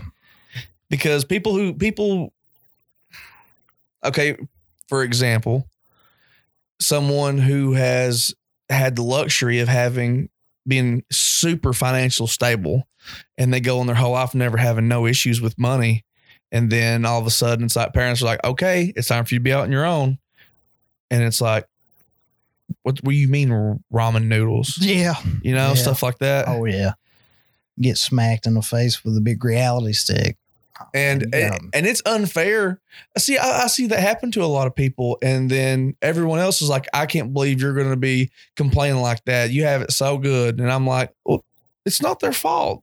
[0.92, 2.34] because people who people
[4.04, 4.36] okay
[4.88, 5.66] for example
[6.78, 8.34] someone who has
[8.68, 10.28] had the luxury of having
[10.66, 12.86] been super financial stable
[13.38, 16.04] and they go on their whole life never having no issues with money
[16.52, 19.34] and then all of a sudden it's like parents are like okay it's time for
[19.34, 20.18] you to be out on your own
[21.10, 21.66] and it's like
[22.82, 23.48] what, what do you mean
[23.92, 25.74] ramen noodles yeah, you know Yeah.
[25.74, 26.92] stuff like that oh yeah.
[27.80, 30.36] Get smacked in the face with a big reality stick.
[30.94, 31.54] And eh, Yeah.
[31.54, 32.80] and, and it's unfair.
[33.16, 36.38] I see I, I see that happen to a lot of people, and then everyone
[36.38, 39.50] else is like, I can't believe you're going to be complaining like that.
[39.50, 41.44] You have it so good, and I'm like, well,
[41.84, 42.82] it's not their fault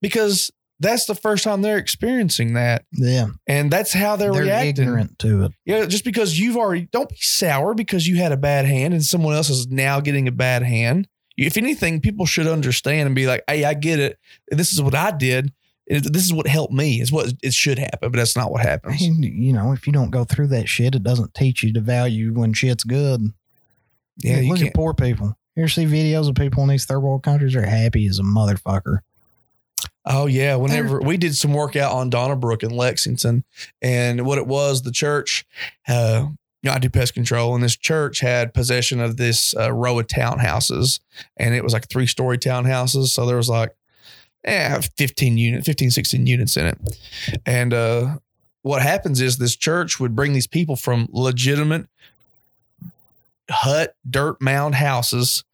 [0.00, 4.84] because that's the first time they're experiencing that, Yeah, and that's how they're, they're, reacting.
[4.84, 5.52] ignorant to it.
[5.64, 9.02] Yeah, just because you've already don't be sour because you had a bad hand and
[9.04, 11.08] someone else is now getting a bad hand.
[11.38, 14.18] If anything, people should understand and be like, "Hey, I get it.
[14.48, 15.52] This is what I did.
[15.86, 17.00] It- This is what helped me.
[17.00, 19.92] Is what it should happen, but that's not what happens." And, you know, if you
[19.92, 23.32] don't go through that shit, it doesn't teach you to value when shit's good.
[24.18, 25.36] Yeah, you look at poor people.
[25.54, 27.52] You ever see videos of people in these third world countries?
[27.54, 28.98] They're happy as a motherfucker.
[30.04, 33.44] Oh yeah, whenever we did some work out on Donnabrook in Lexington,
[33.82, 35.44] and what it was, the church,
[35.88, 36.26] uh,
[36.62, 39.98] you know, I do pest control, and this church had possession of this uh, row
[39.98, 41.00] of townhouses,
[41.36, 43.08] and it was like three story townhouses.
[43.08, 43.70] So there was like,
[44.46, 46.78] eh, 15 unit, 15, 16 units in it.
[47.44, 48.18] And uh,
[48.62, 51.86] what happens is this church would bring these people from legitimate
[53.50, 55.44] hut, dirt mound houses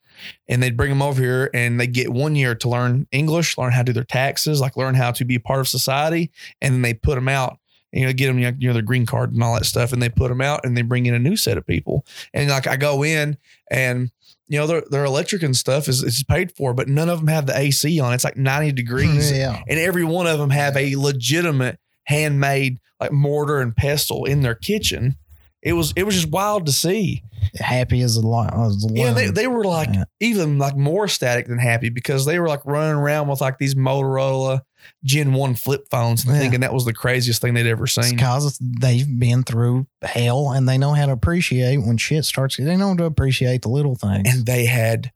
[0.48, 3.72] and they'd bring them over here and they get one year to learn English, learn
[3.72, 6.30] how to do their taxes, like learn how to be a part of society.
[6.60, 7.58] And then they put them out,
[7.92, 9.92] you know, get them, you know, their green card and all that stuff.
[9.92, 12.04] And they put them out and they bring in a new set of people.
[12.32, 13.36] And like I go in
[13.70, 14.10] and,
[14.52, 17.28] you know, their, their electric and stuff is, is paid for, but none of them
[17.28, 18.12] have the AC on.
[18.12, 19.32] It's like 90 degrees.
[19.36, 19.62] Yeah.
[19.66, 24.54] And every one of them have a legitimate handmade like mortar and pestle in their
[24.54, 25.16] kitchen.
[25.62, 27.22] It was it was just wild to see.
[27.58, 28.52] Happy as a lot.
[28.90, 30.04] Yeah, they, they were like Yeah.
[30.20, 33.74] even like more static than happy because they were like running around with like these
[33.74, 34.60] Motorola
[35.04, 36.40] Gen 1 flip phones and Yeah.
[36.40, 38.16] thinking that was the craziest thing they'd ever seen.
[38.16, 42.56] because they've been through hell and they know how to appreciate when shit starts.
[42.56, 44.28] They know to appreciate the little things.
[44.32, 45.12] And they had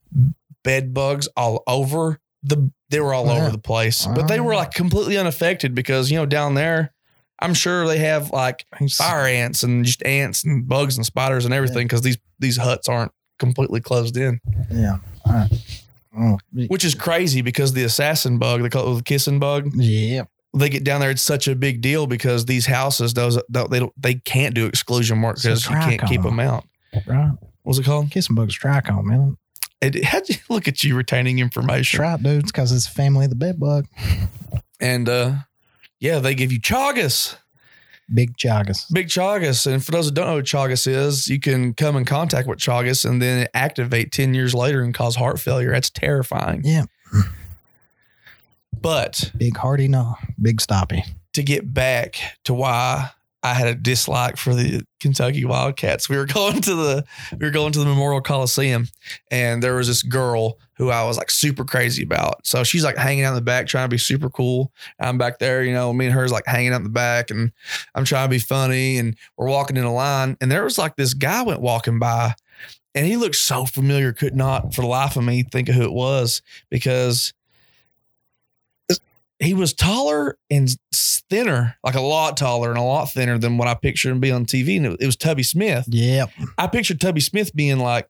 [0.64, 3.42] bed bugs all over the they were all Yeah.
[3.42, 4.06] over the place.
[4.06, 6.92] But they were like completely unaffected because you know down there
[7.40, 11.52] I'm sure they have like fire ants and just ants and bugs and spiders and
[11.52, 14.40] everything because these these huts aren't completely closed in,
[14.70, 14.96] Yeah.
[15.26, 15.48] I-
[16.18, 16.38] oh,
[16.68, 20.24] which is crazy because the assassin bug, they call it the kissing bug, yeah.
[20.54, 21.10] they get down there.
[21.10, 24.66] It's such a big deal because these houses, those don't- they don't, they can't do
[24.66, 26.64] exclusion work because you can't keep them out.
[27.06, 27.32] Right.
[27.62, 28.10] What's it called?
[28.10, 29.36] Kissing bugs triatomine, man.
[29.80, 32.00] It, how'd you look at you retaining information?
[32.00, 33.86] That's right, dudes, because it's family of the bed bug.
[34.80, 35.32] And uh,
[35.98, 37.36] yeah, they give you chagas,
[38.14, 38.92] Big chagas.
[38.92, 39.66] big chagas.
[39.66, 42.58] And for those that don't know what chagas is, you can come in contact with
[42.58, 45.72] chagas and then activate 10 years later and cause heart failure.
[45.72, 46.62] That's terrifying.
[46.64, 46.84] Yeah.
[48.80, 50.16] But Big hardy, no.
[50.40, 51.02] Big stoppy.
[51.32, 53.10] to get back to why
[53.42, 56.08] I had a dislike for the Kentucky Wildcats.
[56.08, 58.88] We were going to the we were going to the Memorial Coliseum
[59.30, 62.46] and there was this girl who I was like super crazy about.
[62.46, 64.72] So she's like hanging out in the back trying to be super cool.
[65.00, 67.52] I'm back there, you know, me and her's like hanging out in the back and
[67.94, 70.96] I'm trying to be funny and we're walking in a line and there was like
[70.96, 72.34] this guy went walking by
[72.94, 75.82] and he looked so familiar, could not for the life of me think of who
[75.82, 77.34] it was because
[79.38, 83.68] he was taller and thinner, like a lot taller and a lot thinner than what
[83.68, 84.78] I pictured him being on TV.
[84.78, 85.84] And it, it was Tubby Smith.
[85.88, 86.26] Yeah.
[86.56, 88.08] I pictured Tubby Smith being like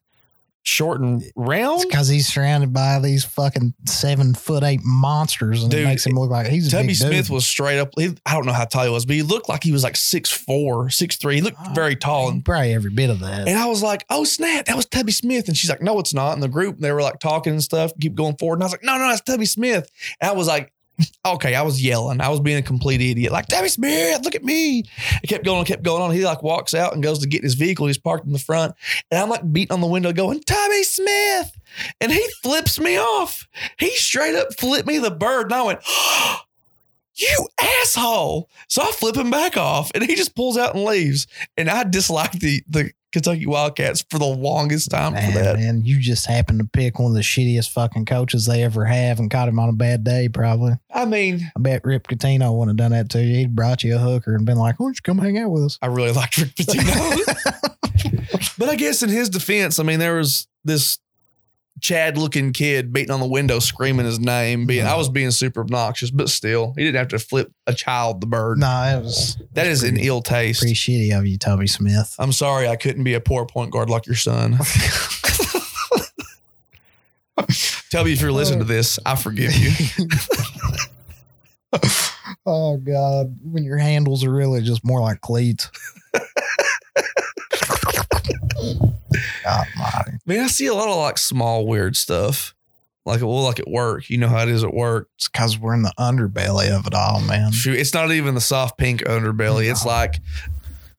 [0.67, 1.83] short and round.
[1.89, 6.14] Because he's surrounded by these fucking seven foot eight monsters and Dude, it makes him
[6.14, 7.31] look like he's a Tubby big Smith dude.
[7.35, 7.91] was straight up.
[7.97, 9.97] He, I don't know how tall he was, but he looked like he was like
[9.97, 11.37] six four, six three.
[11.37, 12.29] He looked Oh, very tall.
[12.29, 13.47] And, Probably every bit of that.
[13.49, 15.47] and I was like, oh, snap, that was Tubby Smith.
[15.49, 16.33] And she's like, no, it's not.
[16.35, 18.57] And the group, they were like talking and stuff, keep going forward.
[18.57, 19.89] And I was like, no, no, that's Tubby Smith.
[20.21, 20.73] And I was like,
[21.26, 22.20] okay, I was yelling.
[22.20, 23.32] I was being a complete idiot.
[23.32, 24.84] Like, Tubby Smith, look at me.
[25.22, 26.11] It kept going, kept going on.
[26.11, 27.86] He like walks out and goes to get his vehicle.
[27.86, 28.74] He's parked in the front.
[29.11, 31.59] And I'm like beating on the window going, Tubby Smith.
[32.01, 33.47] And he flips me off.
[33.78, 35.47] He straight up flipped me the bird.
[35.47, 35.80] And I went,
[37.14, 38.49] you asshole.
[38.68, 41.26] So I flip him back off and he just pulls out and leaves.
[41.57, 45.57] And I dislike the, the Kentucky Wildcats for the longest time Man, for that.
[45.57, 49.19] man, you just happened to pick one of the shittiest fucking coaches they ever have
[49.19, 50.73] and caught him on a bad day, probably.
[50.93, 53.37] I mean, I bet Rick Pitino wouldn't have done that to you.
[53.37, 55.62] He'd brought you a hooker and been like, why don't you come hang out with
[55.64, 55.79] us?
[55.81, 58.55] I really liked Rick Pitino.
[58.59, 60.99] but I guess in his defense, I mean, there was this
[61.81, 64.66] Chad looking kid beating on the window, screaming his name.
[64.66, 65.14] Being, I was mm-hmm.
[65.14, 68.59] being super obnoxious, but still, he didn't have to flip a child the bird.
[68.59, 70.61] No, it was that is an ill taste.
[70.61, 72.14] pretty shitty of you, Tubby Smith.
[72.18, 74.59] I'm sorry, I couldn't be a poor point guard like your son.
[78.05, 79.70] Me if you're listening to this, I forgive you.
[82.47, 85.70] oh God, when your handles are really just more like cleats.
[89.43, 89.66] God
[90.27, 90.39] almighty.
[90.39, 92.55] Man, I see a lot of like small weird stuff.
[93.05, 94.11] Like well, like at work.
[94.11, 95.09] You know how it is at work.
[95.16, 97.53] It's because we're in the underbelly of it all, man.
[97.53, 99.70] Shoot, it's not even the soft pink underbelly.
[99.70, 100.16] It's like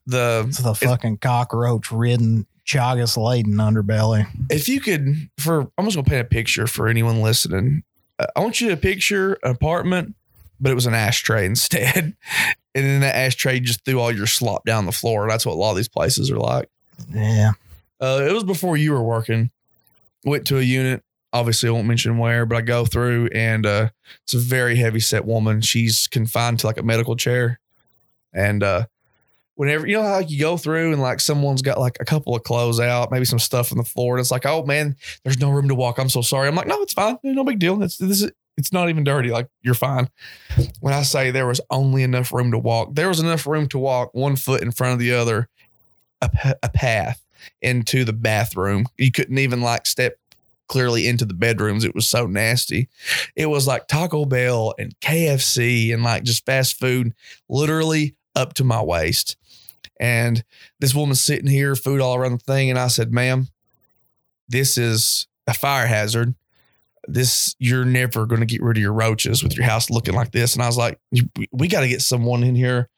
[0.06, 4.26] the It's the fucking cockroach ridden, chagas laden underbelly.
[4.50, 7.84] if you could for I'm just gonna paint a picture for anyone listening.
[8.18, 10.16] Uh, I want you to picture an apartment,
[10.62, 12.16] but it was an ashtray instead.
[12.74, 15.28] And in that ashtray, you just threw all your slop down the floor.
[15.28, 16.70] That's what a lot of these places are like.
[17.14, 17.52] Yeah.
[18.00, 19.52] Uh, it was before you were working.
[20.26, 21.04] Went to a unit.
[21.34, 23.90] Obviously, I won't mention where, but I go through and uh,
[24.24, 25.62] it's a very heavy set woman.
[25.62, 27.60] She's confined to like a medical chair.
[28.34, 28.86] And uh,
[29.56, 32.44] whenever, you know how you go through and like someone's got like a couple of
[32.44, 34.16] clothes out, maybe some stuff on the floor.
[34.16, 36.00] And it's like, oh man, there's no room to walk.
[36.00, 36.48] I'm so sorry.
[36.48, 37.18] I'm like, no, it's fine.
[37.24, 37.84] No big deal.
[37.84, 39.30] It's, this is, it's not even dirty.
[39.30, 40.10] Like you're fine.
[40.80, 43.78] When I say there was only enough room to walk, there was enough room to
[43.78, 45.50] walk one foot in front of the other,
[46.22, 46.30] a,
[46.64, 47.22] a path
[47.62, 48.86] into the bathroom.
[48.98, 50.18] You couldn't even like step
[50.68, 51.84] clearly into the bedrooms.
[51.84, 52.90] It was so nasty.
[53.36, 57.14] It was like Taco Bell and KFC and like just fast food,
[57.50, 59.38] literally up to my waist.
[60.00, 60.44] And
[60.80, 62.70] this woman's sitting here, food all around the thing.
[62.70, 63.48] And I said, ma'am,
[64.48, 66.36] this is a fire hazard.
[67.08, 70.32] This you're never going to get rid of your roaches with your house looking like
[70.32, 70.54] this.
[70.54, 71.00] And I was like,
[71.52, 72.90] we- got to get someone in here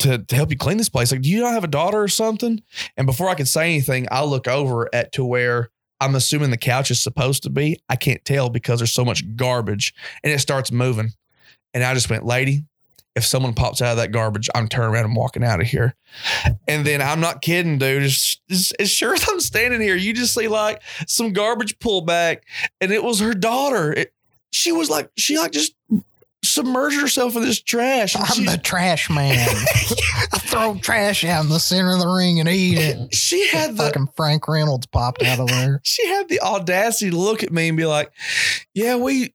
[0.00, 1.12] to, to help you clean this place.
[1.12, 2.62] Like, do you not have a daughter or something?
[2.96, 5.70] And before I could say anything, I look over at to where
[6.00, 7.78] I'm assuming the couch is supposed to be.
[7.88, 11.12] I can't tell because there's so much garbage and it starts moving.
[11.72, 12.64] And I just went, lady,
[13.16, 15.94] if someone pops out of that garbage, I'm turning around and walking out of here.
[16.68, 18.02] And then I'm not kidding, dude.
[18.02, 18.36] As,
[18.78, 22.44] as, sure as I'm standing here, you just see like some garbage pull back,
[22.80, 23.90] and it was her daughter.
[23.90, 24.12] It,
[24.50, 25.74] she was like, she like just
[26.46, 28.16] submerged herself in this trash.
[28.16, 29.38] I'm she, the trash man.
[30.32, 33.14] I throw trash out in the center of the ring and eat it.
[33.14, 35.80] she had the Fucking Frank Reynolds popped out of there.
[35.84, 38.10] she had the audacity to look at me and be like,
[38.74, 39.34] "Yeah, we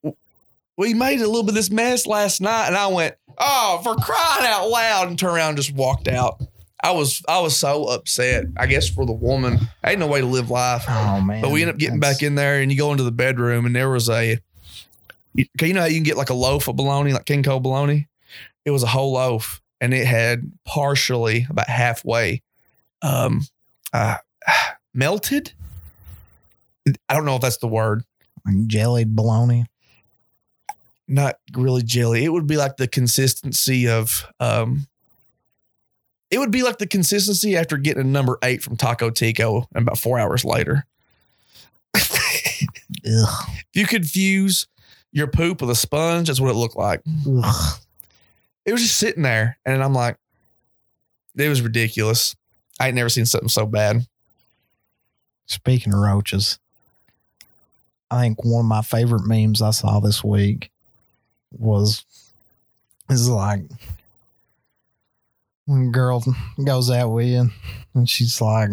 [0.76, 3.94] we made a little bit of this mess last night," and I went, "Oh, for
[3.94, 6.42] crying out loud!" and turned around and just walked out.
[6.82, 8.46] I was I was so upset.
[8.56, 10.84] I guess for the woman, ain't no way to live life.
[10.88, 11.40] Oh man!
[11.40, 13.76] But we end up getting back in there, and you go into the bedroom, and
[13.76, 14.38] there was a,
[15.34, 17.60] you you know how you can get like a loaf of bologna, like King Cole
[17.60, 18.08] bologna.
[18.64, 22.42] It was a whole loaf, and it had partially about halfway,
[23.02, 23.42] um,
[23.92, 24.18] uh,
[24.94, 25.52] melted.
[27.08, 28.04] I don't know if that's the word.
[28.66, 29.66] jellied bologna.
[31.08, 32.24] Not really jelly.
[32.24, 34.86] It would be like the consistency of, um,
[36.30, 39.82] it would be like the consistency after getting a number eight from Taco Tico, and
[39.82, 40.86] about four hours later.
[41.96, 42.08] Ugh.
[43.04, 44.66] If you could fuse
[45.12, 47.02] your poop with a sponge, that's what it looked like.
[47.28, 47.78] Ugh.
[48.64, 50.16] It was just sitting there, and I'm like,
[51.36, 52.36] it was ridiculous.
[52.80, 54.06] I ain't never seen something so bad.
[55.46, 56.58] Speaking of roaches,
[58.10, 60.70] I think one of my favorite memes I saw this week
[61.50, 62.04] was
[63.10, 63.62] is like
[65.66, 66.24] when a girl
[66.64, 67.50] goes out with you
[67.94, 68.70] and she's like,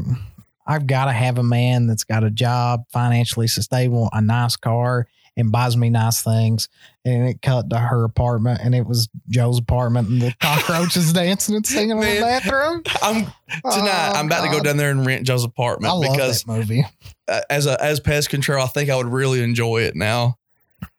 [0.65, 5.07] I've got to have a man that's got a job, financially stable, a nice car,
[5.39, 6.69] and buys me nice things.
[7.05, 11.55] And it cut to her apartment, and it was Joe's apartment, and the cockroaches dancing
[11.55, 12.83] and singing in the bathroom.
[13.01, 14.11] I'm tonight.
[14.13, 16.51] Oh, I'm about to go down there and rent Joe's I apartment love because that
[16.51, 16.83] movie.
[17.27, 20.37] uh, as a as pest control, I think I would really enjoy it now.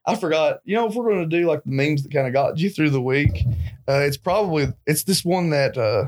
[0.07, 0.61] I forgot.
[0.65, 2.71] You know, if we're going to do like the memes that kind of got you
[2.71, 3.45] through the week,
[3.87, 5.77] uh, it's probably it's this one that.
[5.77, 6.07] uh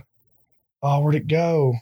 [0.82, 1.74] Oh, where'd it go?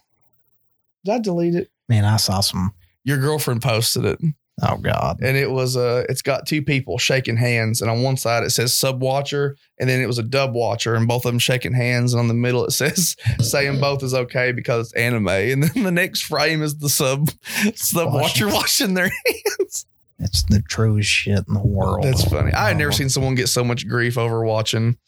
[1.04, 1.70] Did I delete it?
[1.88, 2.74] Man, I saw some.
[3.02, 4.18] Your girlfriend posted it.
[4.62, 5.20] Oh God.
[5.22, 8.50] and it was uh it's got two people shaking hands and on one side it
[8.50, 11.72] says sub watcher and then it was a dub watcher and both of them shaking
[11.72, 15.62] hands and on the middle it says saying both is okay because it's anime and
[15.62, 17.30] then the next frame is the sub
[17.74, 19.86] sub watcher washing their hands
[20.18, 22.04] It's the truest shit in the world.
[22.04, 22.94] that's funny i had never Oh.
[22.94, 24.98] seen someone get so much grief over watching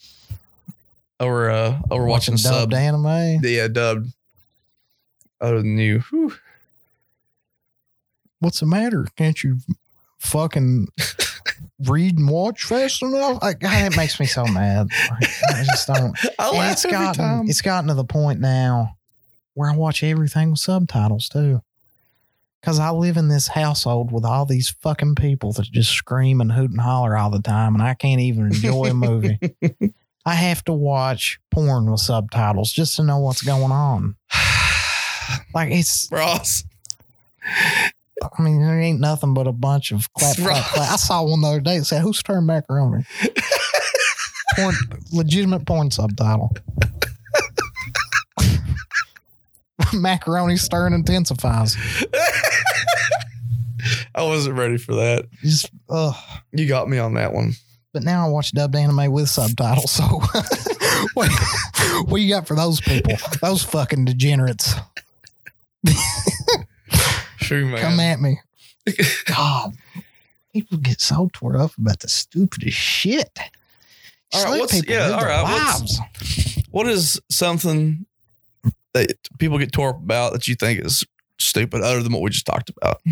[1.21, 3.39] over uh over watching, sub dubbed anime.
[3.43, 4.09] yeah dubbed
[5.41, 6.33] other than you Whew.
[8.43, 9.07] What's the matter?
[9.17, 9.59] Can't you
[10.19, 10.89] fucking
[11.87, 13.41] read and watch fast enough?
[13.41, 14.89] Like, God, it makes me so mad.
[15.11, 16.19] Like, I just don't.
[16.41, 18.97] i it's gotten time it's gotten to the point now
[19.55, 21.63] where I watch everything with subtitles too.
[22.65, 26.51] Cause I live in this household with all these fucking people that just scream and
[26.51, 29.39] hoot and holler all the time, and I can't even enjoy a movie.
[30.27, 34.17] I have to watch porn with subtitles just to know what's going on.
[35.55, 36.65] Like it's, Ross.
[38.21, 40.93] I mean, there ain't nothing but a bunch of clap, clap, clap.
[40.93, 43.05] I saw one the other day that said, "Who's turning macaroni?"
[44.57, 44.75] porn,
[45.13, 46.55] legitimate porn subtitle.
[49.93, 51.77] macaroni stirring intensifies.
[54.15, 55.27] I wasn't ready for that.
[55.43, 56.15] Just, ugh.
[56.53, 57.55] You got me on that one.
[57.93, 59.91] But now I watch dubbed anime with subtitles.
[59.91, 60.05] So,
[61.15, 61.31] what,
[62.07, 63.17] what you got for those people?
[63.41, 64.75] Those fucking degenerates.
[67.53, 67.81] True, man.
[67.81, 68.41] Come at me.
[69.27, 69.75] God,
[70.55, 73.39] people get so tore up about the stupidest shit.
[74.33, 75.81] All right, what's- people yeah, all right,
[76.71, 78.07] What is something
[78.95, 81.05] that people get tore up about that you think is
[81.39, 83.03] stupid, other than what we just talked about?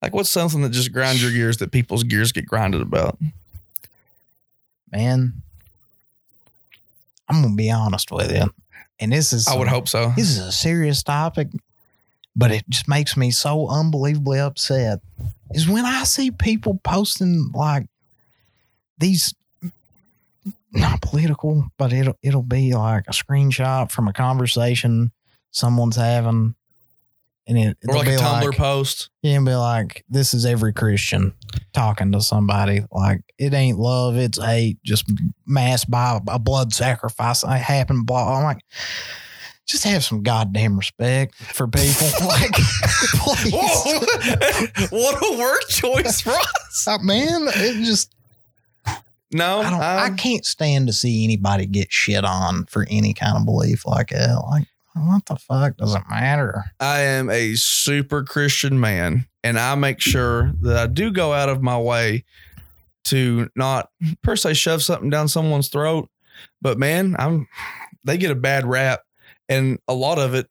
[0.00, 3.18] Like, what's something that just grinds your gears that people's gears get grinded about?
[4.92, 5.42] Man,
[7.28, 8.52] I'm gonna be honest with you,
[9.00, 10.12] and this is I would hope so.
[10.16, 11.48] this is a serious topic,
[12.34, 15.00] but it just makes me so unbelievably upset.
[15.50, 17.86] Is when I see people posting like
[18.98, 19.34] these
[20.72, 25.12] not political, but it'll it'll be like a screenshot from a conversation
[25.50, 26.54] someone's having,
[27.46, 29.10] and it Or like a Tumblr like, post.
[29.20, 31.34] yeah, and be like, this is every Christian
[31.74, 32.86] talking to somebody.
[32.90, 35.04] Like, it ain't love, it's hate, just
[35.46, 37.44] mass by a blood sacrifice.
[37.44, 38.38] I happen, blah.
[38.38, 38.62] I'm like,
[39.66, 42.08] just have some goddamn respect for people.
[42.26, 43.52] like, please.
[43.54, 46.46] Whoa, what a word choice, Ross.
[46.86, 48.14] Uh, man, it just
[49.30, 49.80] No, I don't.
[49.80, 53.86] I um, can't stand to see anybody get shit on for any kind of belief
[53.86, 54.42] like that.
[54.50, 56.64] Like, what the fuck does it matter?
[56.80, 61.50] I am a super Christian man, and I make sure that I do go out
[61.50, 62.24] of my way
[63.04, 63.90] to not
[64.22, 66.08] per se shove something down someone's throat.
[66.60, 67.48] But man, I'm
[68.04, 69.02] they get a bad rap,
[69.52, 70.48] and a lot of it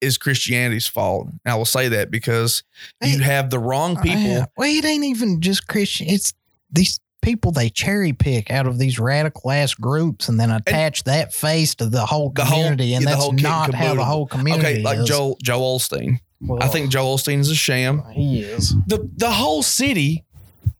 [0.00, 1.28] is Christianity's fault.
[1.28, 2.62] And I will say that because
[3.02, 4.42] you have the wrong people.
[4.42, 6.08] Uh, well, it ain't even just Christian.
[6.08, 6.32] It's
[6.72, 11.34] these people they cherry pick out of these radical ass groups and then attach that
[11.34, 14.26] face to the whole The whole- community, and yeah, that's and not how the whole
[14.26, 15.08] community Okay, like is.
[15.08, 16.20] Joel Joel Osteen.
[16.60, 18.02] I think Joel Osteen is a sham.
[18.12, 18.74] he is.
[18.86, 20.24] the the whole city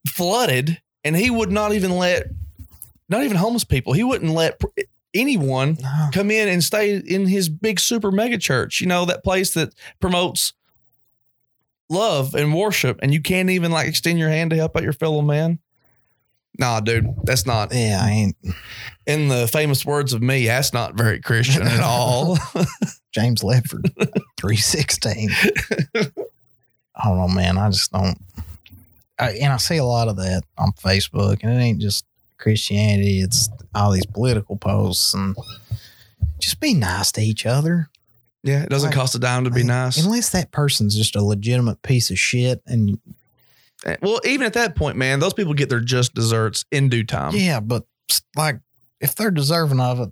[0.09, 2.29] flooded and he would not even let
[3.11, 4.59] not even homeless people he wouldn't let
[5.15, 6.09] anyone No.
[6.13, 9.75] come in and stay in his big super mega church you know that place that
[10.01, 10.53] promotes
[11.89, 14.93] love and worship and you can't even like extend your hand to help out your
[14.93, 15.59] fellow man
[16.59, 18.37] nah dude that's not Yeah, I ain't
[19.07, 22.39] in the famous words of me that's not very christian at all
[23.13, 23.91] James Ledford,
[24.37, 25.31] three sixteen.
[26.95, 27.59] I don't know, man.
[27.59, 28.17] I just don't.
[29.19, 32.05] I, and I see a lot of that on Facebook, and it ain't just
[32.41, 35.37] Christianity; it's all these political posts and
[36.41, 37.89] just be nice to each other.
[38.43, 41.15] yeah it doesn't Like- cost a dime to be Like, nice unless that person's just
[41.15, 42.63] a legitimate piece of shit.
[42.67, 42.99] And
[43.87, 47.05] Eh, well even at that point man those people get their just desserts in due
[47.05, 47.85] time yeah, but
[48.37, 48.61] like
[49.01, 50.11] if they're deserving of it,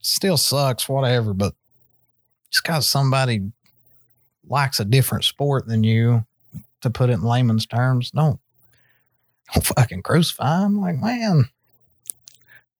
[0.00, 0.86] still sucks.
[0.88, 1.54] Whatever, but
[2.50, 3.50] just because somebody
[4.48, 6.24] likes a different sport than you,
[6.82, 8.38] to put it in layman's terms, don't
[9.54, 10.78] don't fucking crucify 'em.
[10.80, 11.48] Like man,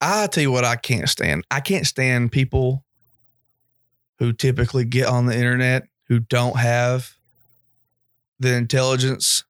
[0.01, 1.45] I tell you what, I can't stand.
[1.51, 2.85] I can't stand people
[4.19, 7.15] who typically get on the internet who don't have
[8.39, 9.45] the intelligence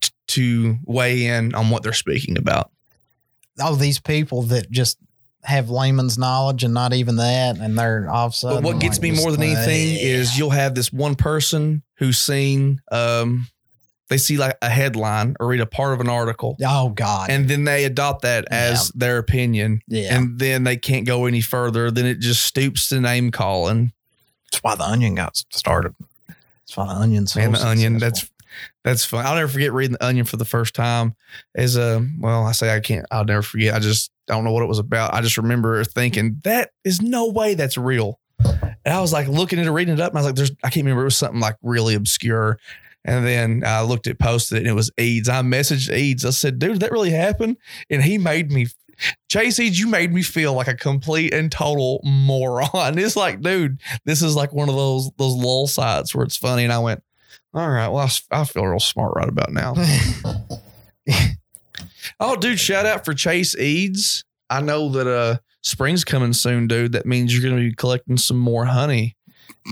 [0.00, 2.70] t- to weigh in on what they're speaking about.
[3.60, 4.98] all these people that just
[5.44, 8.62] have layman's knowledge and not even that, and they're all of a sudden.
[8.62, 12.18] But what gets like, me more than anything is you'll have this one person who's
[12.18, 13.48] seen, um,
[14.08, 17.48] they see like a headline or read a part of an article, oh god, and
[17.48, 21.90] then they adopt that as their opinion, yeah, and then they can't go any further.
[21.90, 23.92] Then it just stoops to name calling.
[24.50, 25.94] that's why the onion got started.
[26.28, 27.98] That's why the onion so Man, the onion.
[27.98, 28.28] That's
[28.84, 29.24] that's fun.
[29.24, 31.14] I'll never forget reading the onion for the first time.
[31.54, 33.06] As a uh, well, I say I can't.
[33.10, 33.74] I'll never forget.
[33.74, 35.14] I just don't know what it was about.
[35.14, 38.18] I just remember thinking that is no way that's real.
[38.84, 40.50] And I was like looking at it, reading it up, and I was like, "There's."
[40.64, 41.02] I can't remember.
[41.02, 42.58] It was something like really obscure.
[43.04, 45.28] And then I looked at posted it, and it was Eads.
[45.28, 46.24] I messaged Eads.
[46.24, 47.56] I said, "Dude, that really happened?
[47.90, 48.66] And he made me.
[49.28, 52.98] Chase Eads, you made me feel like a complete and total moron.
[52.98, 56.62] It's like, dude, this is like one of those those lull sites where it's funny.
[56.62, 57.02] And I went,
[57.54, 59.74] all right, well, I feel real smart right about now.
[62.20, 64.24] oh, dude, shout out for Chase Eads.
[64.48, 66.92] I know that uh spring's coming soon, dude.
[66.92, 69.16] That means you're gonna be collecting some more honey.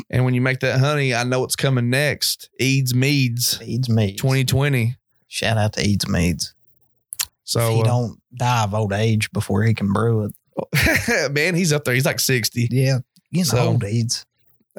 [0.08, 2.48] And when you make that honey, I know what's coming next.
[2.58, 4.20] Eads Meads Eads Meads.
[4.20, 4.96] 2020.
[5.28, 6.54] Shout out to Eads Meads.
[7.20, 11.32] if So he uh, don't die of old age before he can brew it.
[11.32, 11.94] man, he's up there.
[11.94, 12.68] He's like 60.
[12.70, 12.98] Yeah,
[13.32, 14.26] getting So, old Eads.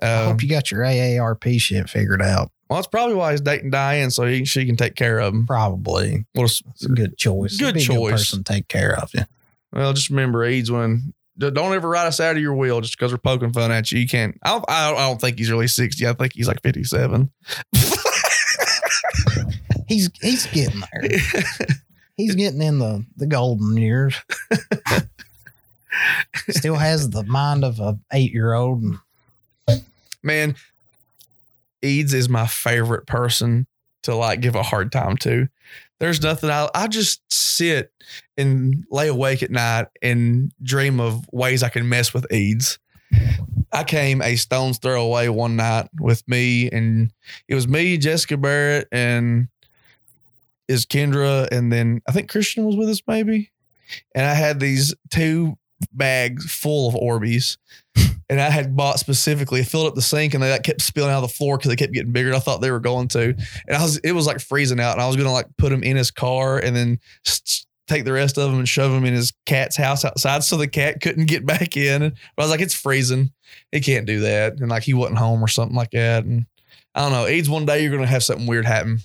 [0.02, 2.52] I hope you got your AARP shit figured out.
[2.70, 5.46] well, that's probably why he's dating Diane, so he, she can take care of him.
[5.46, 6.26] Probably.
[6.34, 7.58] Well, It's a good choice.
[7.58, 8.12] Good choice.
[8.12, 9.24] person to take care of you.
[9.74, 13.12] Well, just remember, Eads, when don't ever write us out of your wheel just because
[13.12, 14.00] we're poking fun at you.
[14.00, 14.38] You can't.
[14.44, 16.08] I don't, I don't, I don't think he's really 60.
[16.08, 17.32] I think he's like 57.
[19.92, 21.20] He's he's getting there.
[22.16, 24.16] He's getting in the the golden years.
[26.50, 28.82] Still has the mind of a eight year old.
[30.24, 30.56] Man,
[31.82, 33.68] Eads is my favorite person
[34.04, 35.50] to like give a hard time to.
[36.02, 37.94] There's nothing I I just sit
[38.36, 42.80] and lay awake at night and dream of ways I can mess with Eads.
[43.72, 47.14] I came a stone's throw away one night with me, and
[47.48, 49.48] it was me, Jessica Barrett, and
[50.68, 53.52] is Kendra, and then I think Christian was with us maybe.
[54.16, 55.60] And I had these two
[55.94, 57.58] bags full of Orbeez,
[58.32, 61.22] and I had bought specifically filled up the sink, and they like, kept spilling out
[61.22, 62.34] of the floor because they kept getting bigger.
[62.34, 63.36] I thought they were going to,
[63.68, 65.84] and I was it was like freezing out, and I was gonna like put them
[65.84, 66.98] in his car and then
[67.28, 70.56] s- take the rest of them and shove them in his cat's house outside so
[70.56, 72.00] the cat couldn't get back in.
[72.00, 73.32] But I was like, it's freezing,
[73.74, 76.48] he can't do that, and like he wasn't home or something like that, and.
[76.94, 77.26] I don't know.
[77.26, 79.00] Eads one day you're gonna have something weird happen.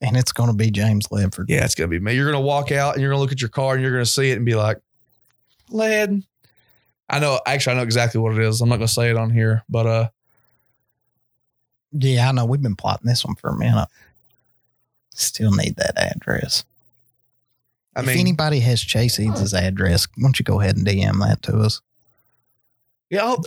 [0.00, 1.44] And it's gonna be James Ledford.
[1.48, 2.14] Yeah, it's gonna be me.
[2.14, 4.30] You're gonna walk out and you're gonna look at your car and you're gonna see
[4.30, 4.78] it and be like,
[5.68, 6.22] "Led."
[7.08, 7.40] I know.
[7.46, 8.60] Actually, I know exactly what it is.
[8.60, 10.08] I'm not gonna say it on here, but uh,
[11.92, 12.44] Yeah, I know.
[12.44, 13.88] We've been plotting this one for a minute.
[15.14, 16.64] Still need that address.
[17.96, 21.18] I if mean, anybody has Chase Eads' address, why don't you go ahead and DM
[21.26, 21.80] that to us?
[23.10, 23.42] yeah, I'll,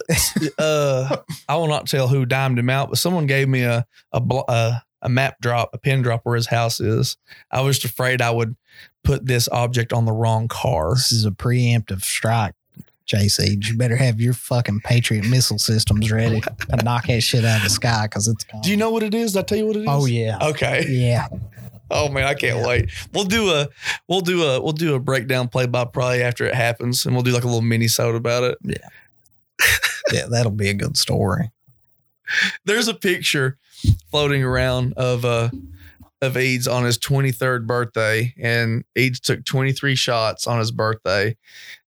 [0.58, 1.18] uh,
[1.48, 4.84] I will not tell who dimed him out, but someone gave me a a a,
[5.04, 7.18] a map drop, a pin drop where his house is.
[7.52, 8.56] I was just afraid I would
[9.04, 10.96] put this object on the wrong car.
[10.96, 12.56] This is a preemptive strike,
[13.12, 13.70] Chase Eads.
[13.70, 17.64] You better have your fucking Patriot missile systems ready to knock that shit out of
[17.64, 18.64] the sky because it's coming.
[18.64, 19.34] Do you know what it is?
[19.34, 19.88] Did I tell you what it is?
[19.90, 20.38] Oh, yeah.
[20.42, 20.86] Okay.
[20.88, 21.28] Yeah.
[21.94, 22.68] Oh man, I can't Yeah.
[22.68, 22.90] wait.
[23.14, 23.68] We'll do a
[24.08, 27.24] we'll do a we'll do a breakdown play by play after it happens, and we'll
[27.24, 28.58] do like a little mini sode about it.
[28.64, 29.68] Yeah.
[30.14, 31.52] yeah, that'll be a good story.
[32.64, 33.58] There's a picture
[34.10, 35.50] floating around of uh
[36.22, 41.36] of Eads on his 23rd birthday, and Eads took 23 shots on his birthday,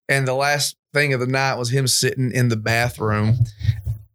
[0.07, 3.35] and the last thing of the night was him sitting in the bathroom,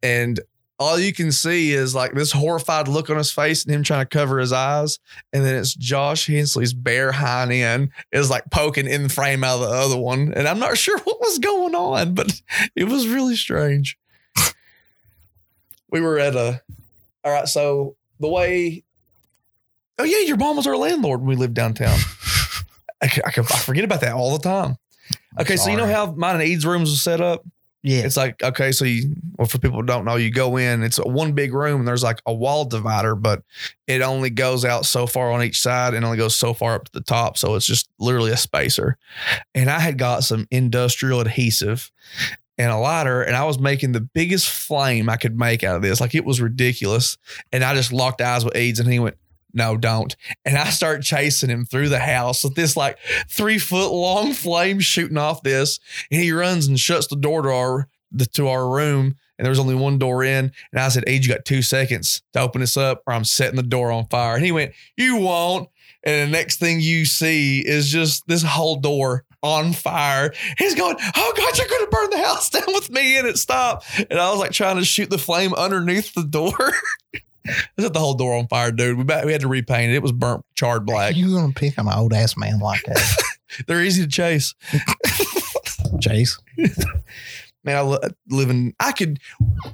[0.03, 0.41] and
[0.81, 4.01] all you can see is like this horrified look on his face and him trying
[4.01, 4.99] to cover his eyes.
[5.31, 9.61] And then it's Josh Hensley's bare hind end is like poking in the frame out
[9.61, 10.33] of the other one.
[10.35, 12.41] And I'm not sure what was going on, but
[12.75, 13.99] it was really strange.
[15.91, 16.63] we were at a,
[17.25, 17.47] all right.
[17.47, 18.83] So the way,
[19.99, 21.99] oh yeah, your mom was our landlord when we lived downtown.
[23.03, 24.77] I forget about that all the time.
[25.39, 27.45] Okay, so you know how mine and Eads rooms are set up?
[27.83, 28.01] Yeah.
[28.01, 30.83] It's like okay, so you well for people who don't know, you go in.
[30.83, 33.43] It's a one big room, and there's like a wall divider, but
[33.87, 36.85] it only goes out so far on each side, and only goes so far up
[36.85, 37.39] to the top.
[37.39, 38.99] So it's just literally a spacer.
[39.55, 41.91] And I had got some industrial adhesive
[42.59, 45.83] and a lighter, and I was making the biggest flame I could make out of
[45.83, 46.03] this.
[46.03, 47.17] Like it was ridiculous.
[47.51, 49.17] And I just locked eyes with Eads, and he went.
[49.53, 50.15] No, don't.
[50.45, 52.99] And I start chasing him through the house with this like
[53.29, 55.81] three foot long flame shooting off this.
[56.11, 59.17] And he runs and shuts the door to our the, to our room.
[59.39, 60.53] And there was only one door in.
[60.73, 63.57] And I said, Age, you got two seconds to open this up, or I'm setting
[63.57, 64.37] the door on fire.
[64.37, 65.69] And he went, You won't.
[66.03, 70.33] And the next thing you see is just this whole door on fire.
[70.59, 73.39] He's going, Oh God, you're gonna burn the house down with me in it.
[73.39, 73.83] Stop.
[74.11, 76.53] And I was like trying to shoot the flame underneath the door.
[77.51, 78.99] I set the whole door on fire, dude.
[78.99, 79.97] We, we had to repaint it.
[79.97, 81.17] It was burnt, charred black.
[81.17, 83.23] You gonna pick an old ass man like that,
[83.67, 84.55] They're easy to chase.
[86.01, 86.39] Chase?
[87.65, 87.99] man, I
[88.29, 88.75] live in.
[88.79, 89.19] I could,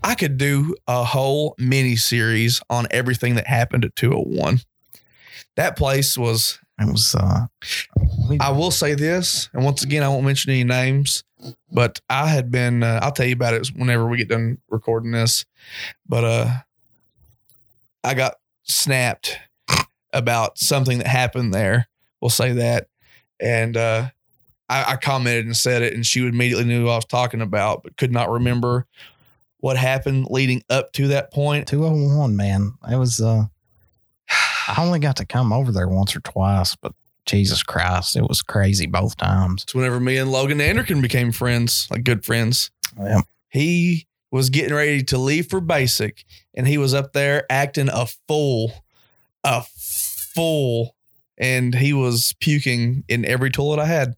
[0.02, 4.60] I could do a whole mini series on everything that happened at 201.
[5.56, 6.58] That place was.
[6.78, 7.14] It was.
[7.14, 7.46] uh
[8.38, 11.24] I will say this, and once again, I won't mention any names,
[11.72, 12.82] but I had been.
[12.82, 15.46] Uh, I'll tell you about it whenever we get done recording this.
[16.06, 16.54] But uh,
[18.06, 19.38] I got snapped
[20.12, 21.88] about something that happened there.
[22.20, 22.88] We'll say that,
[23.40, 24.08] and uh,
[24.68, 27.82] I, I commented and said it, and she immediately knew who I was talking about,
[27.82, 28.86] but could not remember
[29.58, 31.68] what happened leading up to that point.
[31.68, 32.74] 201, man.
[32.90, 33.20] It was.
[33.20, 33.44] uh
[34.68, 36.92] I only got to come over there once or twice, but
[37.24, 39.62] Jesus Christ, it was crazy both times.
[39.62, 42.70] It's whenever me and Logan Anderkin became friends, like good friends.
[42.98, 43.22] Yeah.
[43.48, 44.06] he
[44.36, 48.84] was getting ready to leave for basic and he was up there acting a fool
[49.42, 50.94] a fool
[51.38, 54.14] and he was puking in every toilet i had